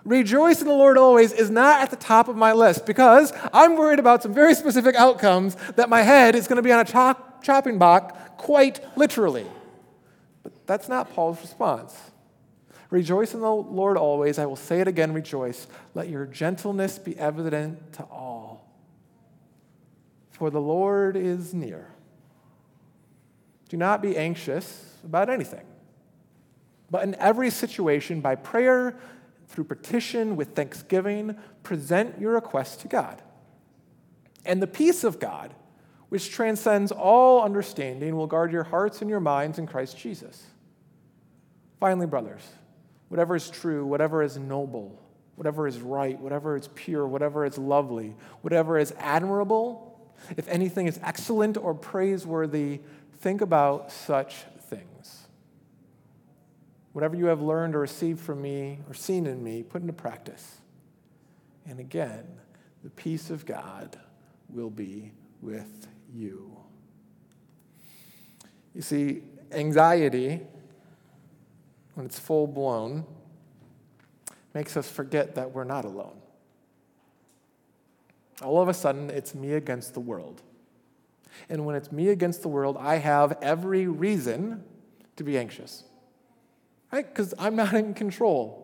Rejoice 0.03 0.61
in 0.61 0.67
the 0.67 0.73
Lord 0.73 0.99
always 0.99 1.33
is 1.33 1.49
not 1.49 1.81
at 1.81 1.89
the 1.89 1.95
top 1.95 2.27
of 2.27 2.35
my 2.35 2.53
list 2.53 2.85
because 2.85 3.33
I'm 3.51 3.75
worried 3.75 3.97
about 3.97 4.21
some 4.21 4.35
very 4.35 4.53
specific 4.53 4.93
outcomes 4.93 5.55
that 5.77 5.89
my 5.89 6.03
head 6.03 6.35
is 6.35 6.47
going 6.47 6.57
to 6.57 6.61
be 6.61 6.71
on 6.71 6.79
a 6.79 6.85
chop, 6.85 7.43
chopping 7.43 7.79
block 7.79 8.37
quite 8.37 8.79
literally. 8.95 9.47
That's 10.65 10.89
not 10.89 11.13
Paul's 11.13 11.41
response. 11.41 11.95
Rejoice 12.89 13.33
in 13.33 13.41
the 13.41 13.51
Lord 13.51 13.97
always. 13.97 14.39
I 14.39 14.45
will 14.45 14.55
say 14.55 14.79
it 14.79 14.87
again, 14.87 15.13
rejoice. 15.13 15.67
Let 15.93 16.09
your 16.09 16.25
gentleness 16.25 16.99
be 16.99 17.17
evident 17.17 17.93
to 17.93 18.03
all. 18.03 18.71
For 20.31 20.49
the 20.49 20.61
Lord 20.61 21.15
is 21.15 21.53
near. 21.53 21.87
Do 23.69 23.77
not 23.77 24.01
be 24.01 24.15
anxious 24.15 24.95
about 25.03 25.29
anything, 25.29 25.65
but 26.91 27.03
in 27.03 27.15
every 27.15 27.49
situation, 27.49 28.21
by 28.21 28.35
prayer, 28.35 28.97
through 29.47 29.63
petition, 29.63 30.35
with 30.35 30.55
thanksgiving, 30.55 31.35
present 31.63 32.19
your 32.19 32.33
requests 32.33 32.75
to 32.77 32.87
God. 32.87 33.21
And 34.45 34.61
the 34.61 34.67
peace 34.67 35.03
of 35.03 35.19
God, 35.19 35.53
which 36.09 36.31
transcends 36.31 36.91
all 36.91 37.43
understanding, 37.43 38.15
will 38.15 38.27
guard 38.27 38.51
your 38.51 38.63
hearts 38.63 39.01
and 39.01 39.09
your 39.09 39.19
minds 39.19 39.57
in 39.57 39.65
Christ 39.65 39.97
Jesus. 39.97 40.45
Finally, 41.79 42.07
brothers, 42.07 42.41
whatever 43.09 43.35
is 43.35 43.49
true, 43.49 43.85
whatever 43.85 44.23
is 44.23 44.37
noble, 44.37 45.01
whatever 45.35 45.67
is 45.67 45.79
right, 45.79 46.19
whatever 46.19 46.55
is 46.55 46.69
pure, 46.75 47.07
whatever 47.07 47.45
is 47.45 47.57
lovely, 47.57 48.15
whatever 48.41 48.77
is 48.77 48.93
admirable, 48.97 49.91
if 50.37 50.47
anything 50.47 50.87
is 50.87 50.99
excellent 51.03 51.57
or 51.57 51.73
praiseworthy, 51.73 52.81
think 53.19 53.41
about 53.41 53.91
such 53.91 54.35
things. 54.69 55.27
Whatever 56.93 57.15
you 57.15 57.25
have 57.25 57.41
learned 57.41 57.75
or 57.75 57.79
received 57.79 58.21
from 58.21 58.41
me 58.41 58.79
or 58.87 58.93
seen 58.93 59.27
in 59.27 59.43
me, 59.43 59.63
put 59.63 59.81
into 59.81 59.93
practice. 59.93 60.61
And 61.67 61.79
again, 61.79 62.25
the 62.83 62.89
peace 62.89 63.29
of 63.29 63.45
God 63.45 63.99
will 64.47 64.69
be 64.69 65.11
with 65.41 65.87
you. 66.13 66.55
You 68.73 68.81
see, 68.81 69.23
anxiety, 69.51 70.41
when 71.95 72.05
it's 72.05 72.19
full 72.19 72.45
blown, 72.45 73.05
makes 74.53 74.77
us 74.77 74.89
forget 74.89 75.35
that 75.35 75.51
we're 75.51 75.63
not 75.63 75.85
alone. 75.85 76.17
All 78.41 78.61
of 78.61 78.67
a 78.67 78.73
sudden, 78.73 79.09
it's 79.09 79.33
me 79.33 79.53
against 79.53 79.93
the 79.93 79.99
world. 79.99 80.41
And 81.49 81.65
when 81.65 81.75
it's 81.75 81.91
me 81.91 82.09
against 82.09 82.41
the 82.41 82.47
world, 82.47 82.77
I 82.79 82.95
have 82.95 83.37
every 83.41 83.87
reason 83.87 84.63
to 85.15 85.23
be 85.23 85.37
anxious, 85.37 85.83
right? 86.91 87.07
Because 87.07 87.33
I'm 87.39 87.55
not 87.55 87.73
in 87.73 87.93
control. 87.93 88.61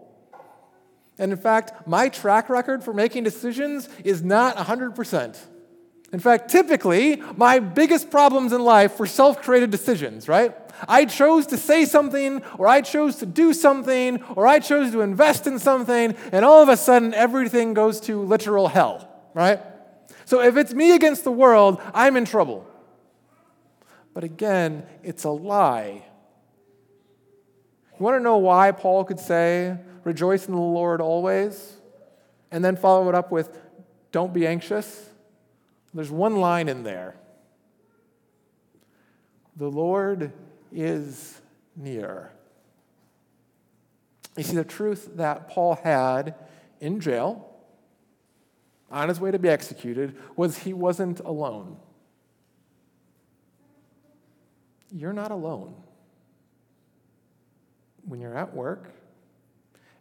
And 1.17 1.31
in 1.31 1.37
fact, 1.37 1.87
my 1.87 2.09
track 2.09 2.49
record 2.49 2.83
for 2.83 2.93
making 2.93 3.23
decisions 3.23 3.89
is 4.03 4.23
not 4.23 4.57
100%. 4.57 5.37
In 6.13 6.19
fact, 6.19 6.49
typically, 6.49 7.21
my 7.37 7.59
biggest 7.59 8.11
problems 8.11 8.51
in 8.51 8.61
life 8.61 8.99
were 8.99 9.07
self 9.07 9.41
created 9.41 9.71
decisions, 9.71 10.27
right? 10.27 10.53
I 10.87 11.05
chose 11.05 11.47
to 11.47 11.57
say 11.57 11.85
something, 11.85 12.43
or 12.57 12.67
I 12.67 12.81
chose 12.81 13.17
to 13.17 13.25
do 13.25 13.53
something, 13.53 14.21
or 14.35 14.47
I 14.47 14.59
chose 14.59 14.91
to 14.91 15.01
invest 15.01 15.47
in 15.47 15.59
something, 15.59 16.15
and 16.31 16.43
all 16.43 16.61
of 16.61 16.69
a 16.69 16.75
sudden 16.75 17.13
everything 17.13 17.73
goes 17.73 18.01
to 18.01 18.21
literal 18.21 18.67
hell, 18.67 19.07
right? 19.33 19.61
So 20.25 20.41
if 20.41 20.57
it's 20.57 20.73
me 20.73 20.93
against 20.95 21.23
the 21.23 21.31
world, 21.31 21.81
I'm 21.93 22.17
in 22.17 22.25
trouble. 22.25 22.67
But 24.13 24.23
again, 24.23 24.85
it's 25.03 25.23
a 25.23 25.29
lie. 25.29 26.03
You 27.97 28.03
want 28.03 28.17
to 28.17 28.23
know 28.23 28.37
why 28.37 28.71
Paul 28.71 29.05
could 29.05 29.19
say, 29.19 29.77
Rejoice 30.03 30.47
in 30.47 30.55
the 30.55 30.59
Lord 30.59 30.99
always, 30.99 31.73
and 32.49 32.65
then 32.65 32.75
follow 32.75 33.07
it 33.07 33.15
up 33.15 33.31
with, 33.31 33.55
Don't 34.11 34.33
be 34.33 34.47
anxious? 34.47 35.10
There's 35.93 36.11
one 36.11 36.37
line 36.37 36.69
in 36.69 36.83
there 36.83 37.15
The 39.57 39.69
Lord 39.69 40.31
is 40.71 41.41
near. 41.75 42.31
You 44.37 44.43
see, 44.43 44.55
the 44.55 44.63
truth 44.63 45.09
that 45.15 45.49
Paul 45.49 45.75
had 45.75 46.35
in 46.79 47.01
jail, 47.01 47.53
on 48.89 49.09
his 49.09 49.19
way 49.19 49.31
to 49.31 49.39
be 49.39 49.49
executed, 49.49 50.15
was 50.37 50.59
he 50.59 50.73
wasn't 50.73 51.19
alone. 51.19 51.77
You're 54.89 55.13
not 55.13 55.31
alone. 55.31 55.75
When 58.05 58.19
you're 58.19 58.37
at 58.37 58.53
work 58.53 58.93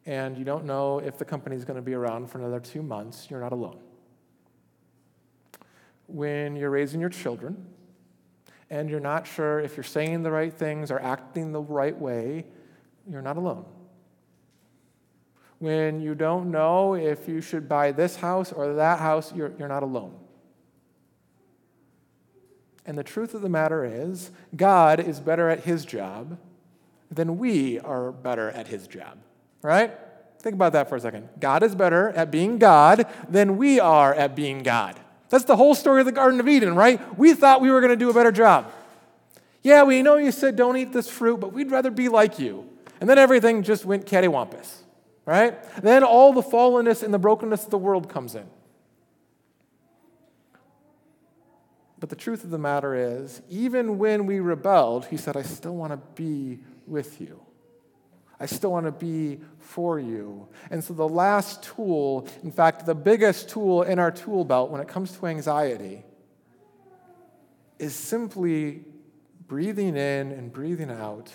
and 0.07 0.39
you 0.39 0.45
don't 0.45 0.65
know 0.65 1.01
if 1.01 1.19
the 1.19 1.25
company's 1.25 1.65
going 1.65 1.77
to 1.77 1.83
be 1.83 1.95
around 1.95 2.31
for 2.31 2.39
another 2.39 2.61
two 2.61 2.83
months, 2.83 3.29
you're 3.31 3.41
not 3.41 3.53
alone 3.53 3.79
when 6.13 6.57
you're 6.57 6.71
raising 6.71 7.01
your 7.01 7.11
children 7.11 7.67
and 8.69 8.89
you're 8.91 9.01
not 9.01 9.27
sure 9.27 9.61
if 9.61 9.77
you're 9.77 9.85
saying 9.85 10.23
the 10.23 10.31
right 10.31 10.53
things 10.53 10.91
or 10.91 11.01
acting 11.01 11.53
the 11.53 11.61
right 11.61 11.99
way, 11.99 12.47
you're 13.09 13.23
not 13.23 13.37
alone. 13.37 13.65
when 15.61 16.01
you 16.01 16.15
don't 16.15 16.51
know 16.51 16.95
if 16.95 17.29
you 17.29 17.41
should 17.43 17.69
buy 17.69 17.93
this 17.93 18.17
house 18.17 18.51
or 18.51 18.75
that 18.75 18.99
house, 18.99 19.33
you're, 19.35 19.53
you're 19.59 19.69
not 19.69 19.83
alone. 19.83 20.15
And 22.87 22.97
the 22.97 23.05
truth 23.05 23.35
of 23.35 23.43
the 23.43 23.49
matter 23.51 23.85
is, 23.85 24.31
God 24.57 24.99
is 24.99 25.21
better 25.21 25.51
at 25.51 25.61
his 25.61 25.85
job 25.85 26.39
than 27.11 27.37
we 27.37 27.79
are 27.79 28.11
better 28.11 28.51
at 28.51 28.69
his 28.69 28.89
job, 28.89 29.19
right? 29.61 29.93
Think 30.39 30.55
about 30.55 30.73
that 30.73 30.89
for 30.89 30.97
a 30.97 31.01
second. 31.01 31.29
God 31.39 31.63
is 31.63 31.75
better 31.75 32.09
at 32.09 32.31
being 32.31 32.57
God 32.57 33.07
than 33.29 33.59
we 33.59 33.79
are 33.79 34.15
at 34.15 34.35
being 34.35 34.63
God. 34.63 34.99
That's 35.31 35.45
the 35.45 35.57
whole 35.57 35.75
story 35.75 36.01
of 36.01 36.07
the 36.07 36.13
Garden 36.13 36.41
of 36.41 36.49
Eden, 36.49 36.75
right? 36.75 37.01
We 37.19 37.35
thought 37.35 37.61
we 37.61 37.71
were 37.71 37.81
going 37.81 37.91
to 37.91 37.97
do 37.97 38.11
a 38.11 38.13
better 38.15 38.33
job. 38.33 38.71
Yeah, 39.63 39.85
we 39.85 40.03
know 40.03 40.17
you 40.17 40.33
said 40.33 40.57
don't 40.57 40.77
eat 40.77 40.93
this 40.93 41.09
fruit, 41.09 41.39
but 41.39 41.53
we'd 41.53 41.71
rather 41.71 41.91
be 41.91 42.09
like 42.09 42.39
you. 42.39 42.69
And 43.01 43.09
then 43.09 43.17
everything 43.17 43.63
just 43.63 43.85
went 43.85 44.07
cattywampus, 44.07 44.83
right? 45.25 45.63
Then 45.83 46.03
all 46.05 46.33
the 46.33 46.43
fallenness 46.43 47.03
and 47.03 47.15
the 47.15 47.19
brokenness 47.19 47.65
of 47.65 47.71
the 47.71 47.79
world 47.79 48.09
comes 48.09 48.35
in. 48.35 48.47
But 51.99 52.09
the 52.09 52.17
truth 52.17 52.45
of 52.45 52.51
the 52.51 52.59
matter 52.59 52.95
is, 52.95 53.43
even 53.49 53.99
when 53.99 54.27
we 54.27 54.41
rebelled, 54.41 55.07
he 55.07 55.17
said, 55.17 55.37
I 55.37 55.43
still 55.43 55.77
want 55.77 55.93
to 55.93 55.99
be 56.21 56.59
with 56.87 57.21
you. 57.21 57.41
I 58.41 58.47
still 58.47 58.73
want 58.73 58.87
to 58.87 58.93
be 58.93 59.41
for 59.59 60.01
you. 60.01 60.49
And 60.71 60.83
so, 60.83 60.95
the 60.95 61.09
last 61.09 61.63
tool, 61.63 62.27
in 62.43 62.51
fact, 62.51 62.87
the 62.87 62.95
biggest 62.95 63.51
tool 63.51 63.83
in 63.83 63.99
our 63.99 64.11
tool 64.11 64.45
belt 64.45 64.71
when 64.71 64.81
it 64.81 64.89
comes 64.89 65.13
to 65.19 65.27
anxiety, 65.27 66.05
is 67.79 67.95
simply 67.95 68.85
breathing 69.47 69.97
in 69.97 70.33
and 70.33 70.53
breathing 70.53 70.91
out 70.91 71.31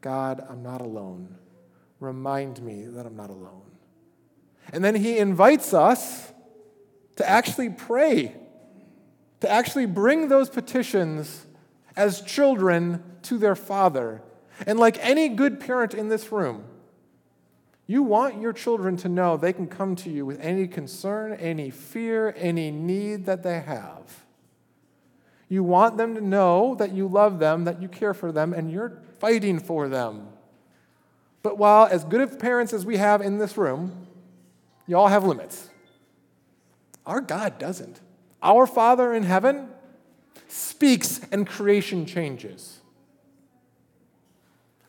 God, 0.00 0.44
I'm 0.48 0.62
not 0.62 0.80
alone. 0.80 1.36
Remind 1.98 2.62
me 2.62 2.86
that 2.86 3.04
I'm 3.04 3.16
not 3.16 3.30
alone. 3.30 3.70
And 4.72 4.84
then 4.84 4.94
he 4.94 5.18
invites 5.18 5.74
us 5.74 6.32
to 7.16 7.28
actually 7.28 7.70
pray, 7.70 8.34
to 9.40 9.50
actually 9.50 9.86
bring 9.86 10.28
those 10.28 10.48
petitions 10.48 11.46
as 11.96 12.22
children 12.22 13.02
to 13.22 13.36
their 13.36 13.56
father. 13.56 14.22
And 14.66 14.78
like 14.78 14.98
any 15.00 15.28
good 15.28 15.60
parent 15.60 15.94
in 15.94 16.08
this 16.08 16.30
room, 16.32 16.64
you 17.86 18.02
want 18.02 18.40
your 18.40 18.52
children 18.52 18.96
to 18.98 19.08
know 19.08 19.36
they 19.36 19.52
can 19.52 19.66
come 19.66 19.96
to 19.96 20.10
you 20.10 20.24
with 20.24 20.38
any 20.40 20.68
concern, 20.68 21.32
any 21.32 21.70
fear, 21.70 22.34
any 22.36 22.70
need 22.70 23.26
that 23.26 23.42
they 23.42 23.60
have. 23.60 24.24
You 25.48 25.64
want 25.64 25.96
them 25.96 26.14
to 26.14 26.20
know 26.20 26.76
that 26.76 26.92
you 26.92 27.08
love 27.08 27.40
them, 27.40 27.64
that 27.64 27.82
you 27.82 27.88
care 27.88 28.14
for 28.14 28.30
them, 28.30 28.52
and 28.52 28.70
you're 28.70 29.02
fighting 29.18 29.58
for 29.58 29.88
them. 29.88 30.28
But 31.42 31.58
while 31.58 31.86
as 31.86 32.04
good 32.04 32.20
of 32.20 32.38
parents 32.38 32.72
as 32.72 32.86
we 32.86 32.98
have 32.98 33.20
in 33.22 33.38
this 33.38 33.56
room, 33.56 34.06
you 34.86 34.96
all 34.96 35.08
have 35.08 35.24
limits. 35.24 35.68
Our 37.06 37.20
God 37.20 37.58
doesn't. 37.58 38.00
Our 38.42 38.66
Father 38.66 39.12
in 39.14 39.24
heaven 39.24 39.68
speaks 40.48 41.20
and 41.32 41.46
creation 41.46 42.06
changes. 42.06 42.79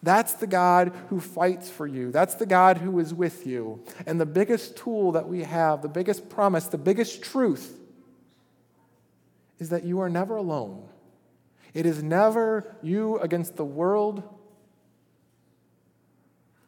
That's 0.04 0.34
the 0.34 0.48
God 0.48 0.94
who 1.10 1.20
fights 1.20 1.70
for 1.70 1.86
you. 1.86 2.12
That's 2.12 2.36
the 2.36 2.46
God 2.46 2.80
who 2.80 3.00
is 3.00 3.14
with 3.14 3.46
you. 3.46 3.84
And 4.06 4.20
the 4.20 4.26
biggest 4.26 4.76
tool 4.76 5.12
that 5.12 5.28
we 5.28 5.44
have, 5.44 5.82
the 5.82 5.90
biggest 5.90 6.30
promise, 6.30 6.66
the 6.66 6.78
biggest 6.78 7.22
truth 7.22 7.78
is 9.60 9.70
that 9.70 9.84
you 9.84 10.00
are 10.00 10.10
never 10.10 10.36
alone. 10.36 10.88
It 11.74 11.86
is 11.86 12.02
never 12.02 12.76
you 12.82 13.20
against 13.20 13.56
the 13.56 13.64
world. 13.64 14.24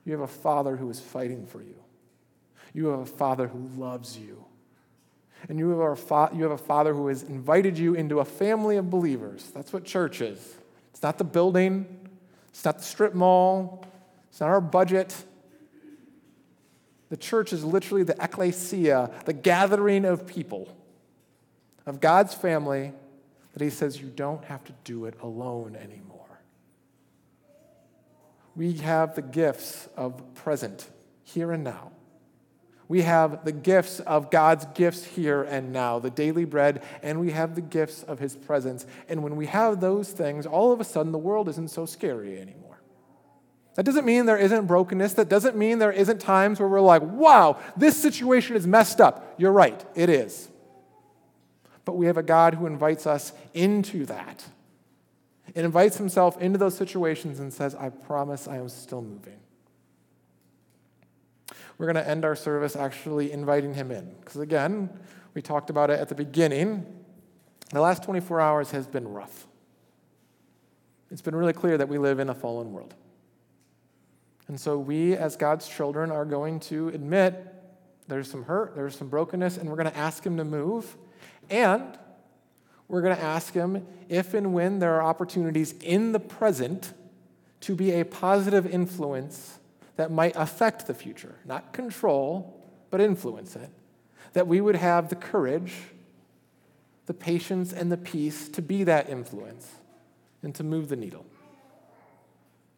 You 0.05 0.11
have 0.11 0.21
a 0.21 0.27
Father 0.27 0.75
who 0.75 0.89
is 0.91 0.99
fighting 0.99 1.47
for 1.47 1.61
you. 1.61 1.75
You 2.73 2.87
have 2.87 2.99
a 2.99 3.05
Father 3.05 3.47
who 3.47 3.69
loves 3.79 4.17
you. 4.17 4.45
And 5.49 5.59
you 5.59 5.71
have, 5.71 5.79
a 5.79 5.95
fa- 5.95 6.29
you 6.33 6.43
have 6.43 6.51
a 6.51 6.57
Father 6.57 6.93
who 6.93 7.07
has 7.07 7.23
invited 7.23 7.77
you 7.77 7.95
into 7.95 8.19
a 8.19 8.25
family 8.25 8.77
of 8.77 8.89
believers. 8.89 9.49
That's 9.53 9.73
what 9.73 9.83
church 9.83 10.21
is. 10.21 10.55
It's 10.91 11.01
not 11.01 11.17
the 11.17 11.23
building, 11.23 12.02
it's 12.53 12.63
not 12.63 12.77
the 12.77 12.83
strip 12.83 13.15
mall, 13.15 13.83
it's 14.29 14.39
not 14.39 14.49
our 14.49 14.61
budget. 14.61 15.15
The 17.09 17.17
church 17.17 17.51
is 17.51 17.63
literally 17.63 18.03
the 18.03 18.15
ecclesia, 18.23 19.11
the 19.25 19.33
gathering 19.33 20.05
of 20.05 20.27
people 20.27 20.75
of 21.85 21.99
God's 21.99 22.33
family 22.33 22.93
that 23.53 23.61
he 23.61 23.69
says 23.69 23.99
you 23.99 24.07
don't 24.07 24.43
have 24.45 24.63
to 24.65 24.73
do 24.83 25.05
it 25.05 25.15
alone 25.21 25.75
anymore. 25.75 26.39
We 28.55 28.73
have 28.73 29.15
the 29.15 29.21
gifts 29.21 29.87
of 29.97 30.35
present, 30.35 30.87
here 31.23 31.51
and 31.51 31.63
now. 31.63 31.92
We 32.93 33.01
have 33.01 33.43
the 33.43 33.51
gifts 33.51 34.01
of 34.01 34.29
God's 34.29 34.67
gifts 34.75 35.03
here 35.03 35.41
and 35.41 35.73
now, 35.73 35.97
the 35.97 36.11
daily 36.11 36.45
bread, 36.45 36.83
and 37.01 37.19
we 37.19 37.31
have 37.31 37.55
the 37.55 37.61
gifts 37.61 38.03
of 38.03 38.19
his 38.19 38.35
presence. 38.35 38.85
And 39.09 39.23
when 39.23 39.35
we 39.35 39.47
have 39.47 39.81
those 39.81 40.11
things, 40.11 40.45
all 40.45 40.71
of 40.71 40.79
a 40.79 40.83
sudden 40.83 41.11
the 41.11 41.17
world 41.17 41.49
isn't 41.49 41.71
so 41.71 41.87
scary 41.87 42.39
anymore. 42.39 42.83
That 43.73 43.83
doesn't 43.83 44.05
mean 44.05 44.27
there 44.27 44.37
isn't 44.37 44.67
brokenness. 44.67 45.13
That 45.13 45.27
doesn't 45.27 45.55
mean 45.55 45.79
there 45.79 45.91
isn't 45.91 46.21
times 46.21 46.59
where 46.59 46.69
we're 46.69 46.81
like, 46.81 47.01
wow, 47.01 47.59
this 47.75 47.99
situation 47.99 48.55
is 48.55 48.67
messed 48.67 49.01
up. 49.01 49.33
You're 49.39 49.53
right, 49.53 49.83
it 49.95 50.09
is. 50.09 50.47
But 51.85 51.93
we 51.93 52.05
have 52.05 52.17
a 52.17 52.21
God 52.21 52.53
who 52.53 52.67
invites 52.67 53.07
us 53.07 53.33
into 53.55 54.05
that. 54.05 54.45
It 55.55 55.65
invites 55.65 55.97
himself 55.97 56.39
into 56.39 56.59
those 56.59 56.77
situations 56.77 57.39
and 57.39 57.51
says, 57.51 57.73
I 57.73 57.89
promise 57.89 58.47
I 58.47 58.57
am 58.57 58.69
still 58.69 59.01
moving. 59.01 59.39
We're 61.83 61.91
going 61.91 62.05
to 62.05 62.09
end 62.09 62.23
our 62.23 62.37
service 62.37 62.77
actually 62.77 63.33
inviting 63.33 63.73
him 63.73 63.91
in. 63.91 64.09
Because 64.21 64.37
again, 64.37 64.89
we 65.33 65.41
talked 65.41 65.69
about 65.69 65.89
it 65.89 65.99
at 65.99 66.07
the 66.07 66.15
beginning. 66.15 66.85
The 67.71 67.81
last 67.81 68.03
24 68.03 68.39
hours 68.39 68.71
has 68.71 68.87
been 68.87 69.05
rough. 69.05 69.47
It's 71.11 71.21
been 71.21 71.35
really 71.35 71.51
clear 71.51 71.77
that 71.77 71.89
we 71.89 71.97
live 71.97 72.19
in 72.19 72.29
a 72.29 72.33
fallen 72.33 72.71
world. 72.71 72.95
And 74.47 74.57
so 74.57 74.79
we, 74.79 75.17
as 75.17 75.35
God's 75.35 75.67
children, 75.67 76.09
are 76.09 76.23
going 76.23 76.61
to 76.61 76.87
admit 76.87 77.53
there's 78.07 78.31
some 78.31 78.43
hurt, 78.43 78.77
there's 78.77 78.97
some 78.97 79.09
brokenness, 79.09 79.57
and 79.57 79.67
we're 79.67 79.75
going 79.75 79.91
to 79.91 79.97
ask 79.97 80.25
him 80.25 80.37
to 80.37 80.45
move. 80.45 80.95
And 81.49 81.99
we're 82.87 83.01
going 83.01 83.17
to 83.17 83.21
ask 83.21 83.53
him 83.53 83.85
if 84.07 84.33
and 84.33 84.53
when 84.53 84.79
there 84.79 84.93
are 84.93 85.03
opportunities 85.03 85.73
in 85.81 86.13
the 86.13 86.21
present 86.21 86.93
to 87.59 87.75
be 87.75 87.91
a 87.91 88.05
positive 88.05 88.65
influence 88.65 89.59
that 89.95 90.11
might 90.11 90.35
affect 90.35 90.87
the 90.87 90.93
future, 90.93 91.35
not 91.45 91.73
control, 91.73 92.61
but 92.89 93.01
influence 93.01 93.55
it. 93.55 93.69
That 94.33 94.47
we 94.47 94.61
would 94.61 94.75
have 94.75 95.09
the 95.09 95.15
courage, 95.15 95.73
the 97.05 97.13
patience, 97.13 97.71
and 97.71 97.91
the 97.91 97.97
peace 97.97 98.49
to 98.49 98.61
be 98.61 98.83
that 98.85 99.09
influence 99.09 99.69
and 100.41 100.53
to 100.55 100.63
move 100.63 100.89
the 100.89 100.95
needle. 100.95 101.25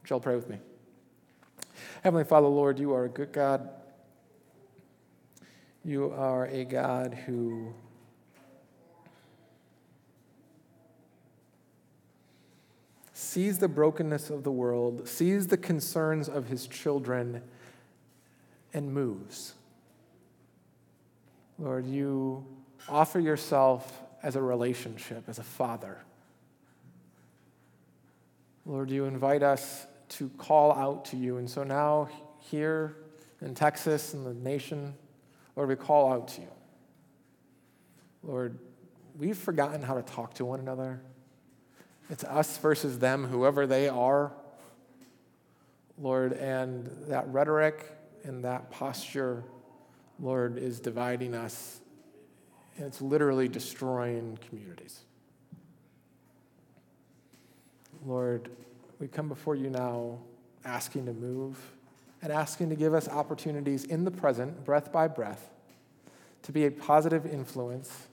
Shall 0.04 0.20
pray 0.20 0.36
with 0.36 0.50
me. 0.50 0.60
Heavenly 2.04 2.26
Father, 2.26 2.48
Lord, 2.48 2.78
you 2.78 2.94
are 2.94 3.06
a 3.06 3.10
good 3.10 3.32
God. 3.32 3.70
You 5.84 6.12
are 6.12 6.46
a 6.48 6.66
God 6.66 7.14
who 7.14 7.74
sees 13.36 13.60
the 13.60 13.68
brokenness 13.68 14.30
of 14.30 14.46
the 14.46 14.52
world, 14.52 15.06
sees 15.10 15.48
the 15.48 15.58
concerns 15.58 16.30
of 16.30 16.48
his 16.48 16.68
children, 16.68 17.42
and 18.74 18.94
moves. 18.94 19.56
Lord, 21.60 21.86
you 21.86 22.46
offer 22.88 23.20
yourself 23.20 24.02
as 24.24 24.38
a 24.38 24.42
relationship, 24.42 25.26
as 25.28 25.38
a 25.38 25.44
father. 25.44 25.98
Lord, 28.66 28.90
you 28.90 29.04
invite 29.04 29.44
us 29.44 29.86
to 30.12 30.30
call 30.38 30.72
out 30.72 31.04
to 31.06 31.18
you. 31.18 31.36
And 31.36 31.50
so 31.50 31.66
now, 31.66 32.08
here 32.40 32.96
in 33.42 33.54
Texas 33.54 34.14
and 34.14 34.26
the 34.26 34.34
nation, 34.34 34.94
Lord, 35.58 35.68
we 35.68 35.76
call 35.76 36.14
out 36.14 36.30
to 36.30 36.42
you. 36.42 36.52
Lord, 38.24 38.58
we've 39.18 39.38
forgotten 39.38 39.82
how 39.82 39.96
to 39.96 40.04
talk 40.04 40.36
to 40.36 40.46
one 40.46 40.62
another. 40.62 41.02
It's 42.10 42.24
us 42.24 42.58
versus 42.58 43.00
them, 43.00 43.26
whoever 43.26 43.66
they 43.66 43.90
are. 43.90 44.32
Lord, 45.98 46.34
and 46.34 46.90
that 47.08 47.28
rhetoric 47.30 47.92
and 48.24 48.44
that 48.44 48.70
posture, 48.70 49.44
Lord, 50.20 50.58
is 50.58 50.80
dividing 50.80 51.34
us. 51.34 51.80
And 52.78 52.86
it's 52.86 53.02
literally 53.02 53.48
destroying 53.48 54.38
communities. 54.50 55.00
Lord, 58.06 58.50
we 59.00 59.08
come 59.08 59.30
before 59.30 59.56
you 59.56 59.70
now 59.70 60.20
asking 60.64 61.06
to 61.06 61.14
move 61.14 61.58
and 62.22 62.32
asking 62.32 62.70
to 62.70 62.76
give 62.76 62.94
us 62.94 63.08
opportunities 63.08 63.86
in 63.86 64.04
the 64.04 64.12
present, 64.12 64.66
breath 64.66 64.92
by 64.92 65.08
breath, 65.08 65.50
to 66.44 66.52
be 66.52 66.66
a 66.66 66.72
positive 66.72 67.26
influence 67.26 68.08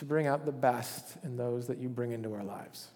to 0.00 0.06
bring 0.06 0.26
out 0.26 0.46
the 0.46 0.52
best 0.52 1.18
in 1.24 1.36
those 1.36 1.66
that 1.66 1.76
you 1.76 1.86
bring 1.86 2.12
into 2.12 2.32
our 2.32 2.42
lives. 2.42 2.88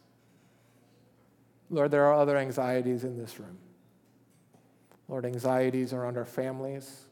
Lord, 1.68 1.90
there 1.90 2.06
are 2.06 2.14
other 2.14 2.38
anxieties 2.38 3.04
in 3.04 3.18
this 3.18 3.38
room. 3.38 3.58
Lord, 5.06 5.26
anxieties 5.26 5.92
around 5.92 6.16
our 6.16 6.24
families, 6.24 7.04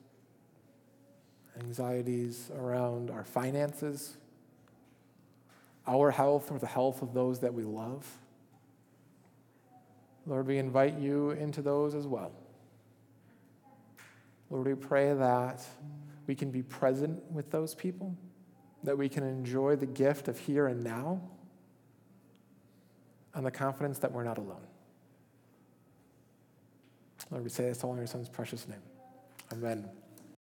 anxieties 1.61 2.51
around 2.59 3.11
our 3.11 3.23
finances, 3.23 4.17
our 5.87 6.11
health 6.11 6.51
or 6.51 6.59
the 6.59 6.67
health 6.67 7.03
of 7.03 7.13
those 7.13 7.41
that 7.41 7.53
we 7.53 7.63
love. 7.63 8.11
Lord, 10.27 10.47
we 10.47 10.57
invite 10.57 10.99
you 10.99 11.33
into 11.33 11.61
those 11.61 11.95
as 11.95 12.07
well. 12.07 12.33
Lord, 14.49 14.69
we 14.69 14.75
pray 14.75 15.13
that 15.13 15.63
we 16.27 16.35
can 16.35 16.51
be 16.51 16.63
present 16.63 17.23
with 17.31 17.51
those 17.51 17.75
people, 17.75 18.17
that 18.83 18.97
we 18.97 19.09
can 19.09 19.23
enjoy 19.23 19.77
the 19.77 19.87
gift 19.87 20.29
of 20.29 20.39
here 20.39 20.67
and 20.67 20.83
now, 20.83 21.21
and 23.35 23.47
the 23.47 23.51
confidence 23.51 23.99
that 23.99 24.13
we're 24.13 24.25
not 24.25 24.39
alone. 24.39 24.67
Lord, 27.31 27.45
we 27.45 27.51
say 27.51 27.65
this 27.65 27.83
all 27.83 27.93
in 27.93 27.99
your 27.99 28.07
son's 28.07 28.29
precious 28.29 28.69
name. 28.69 28.83
Amen. 29.53 29.89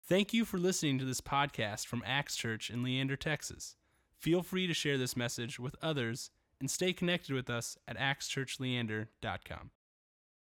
Thank 0.08 0.34
you 0.34 0.46
for 0.46 0.58
listening 0.58 1.00
to 1.00 1.06
this 1.06 1.20
podcast 1.20 1.86
from 1.86 2.04
Axe 2.06 2.36
Church 2.36 2.70
in 2.70 2.82
Leander, 2.82 3.18
Texas. 3.18 3.76
Feel 4.18 4.42
free 4.42 4.66
to 4.68 4.74
share 4.74 4.98
this 4.98 5.18
message 5.18 5.60
with 5.60 5.76
others 5.82 6.32
and 6.60 6.72
stay 6.72 6.94
connected 6.94 7.36
with 7.36 7.50
us 7.50 7.78
at 7.88 7.98
axchurchleander.com. 7.98 9.72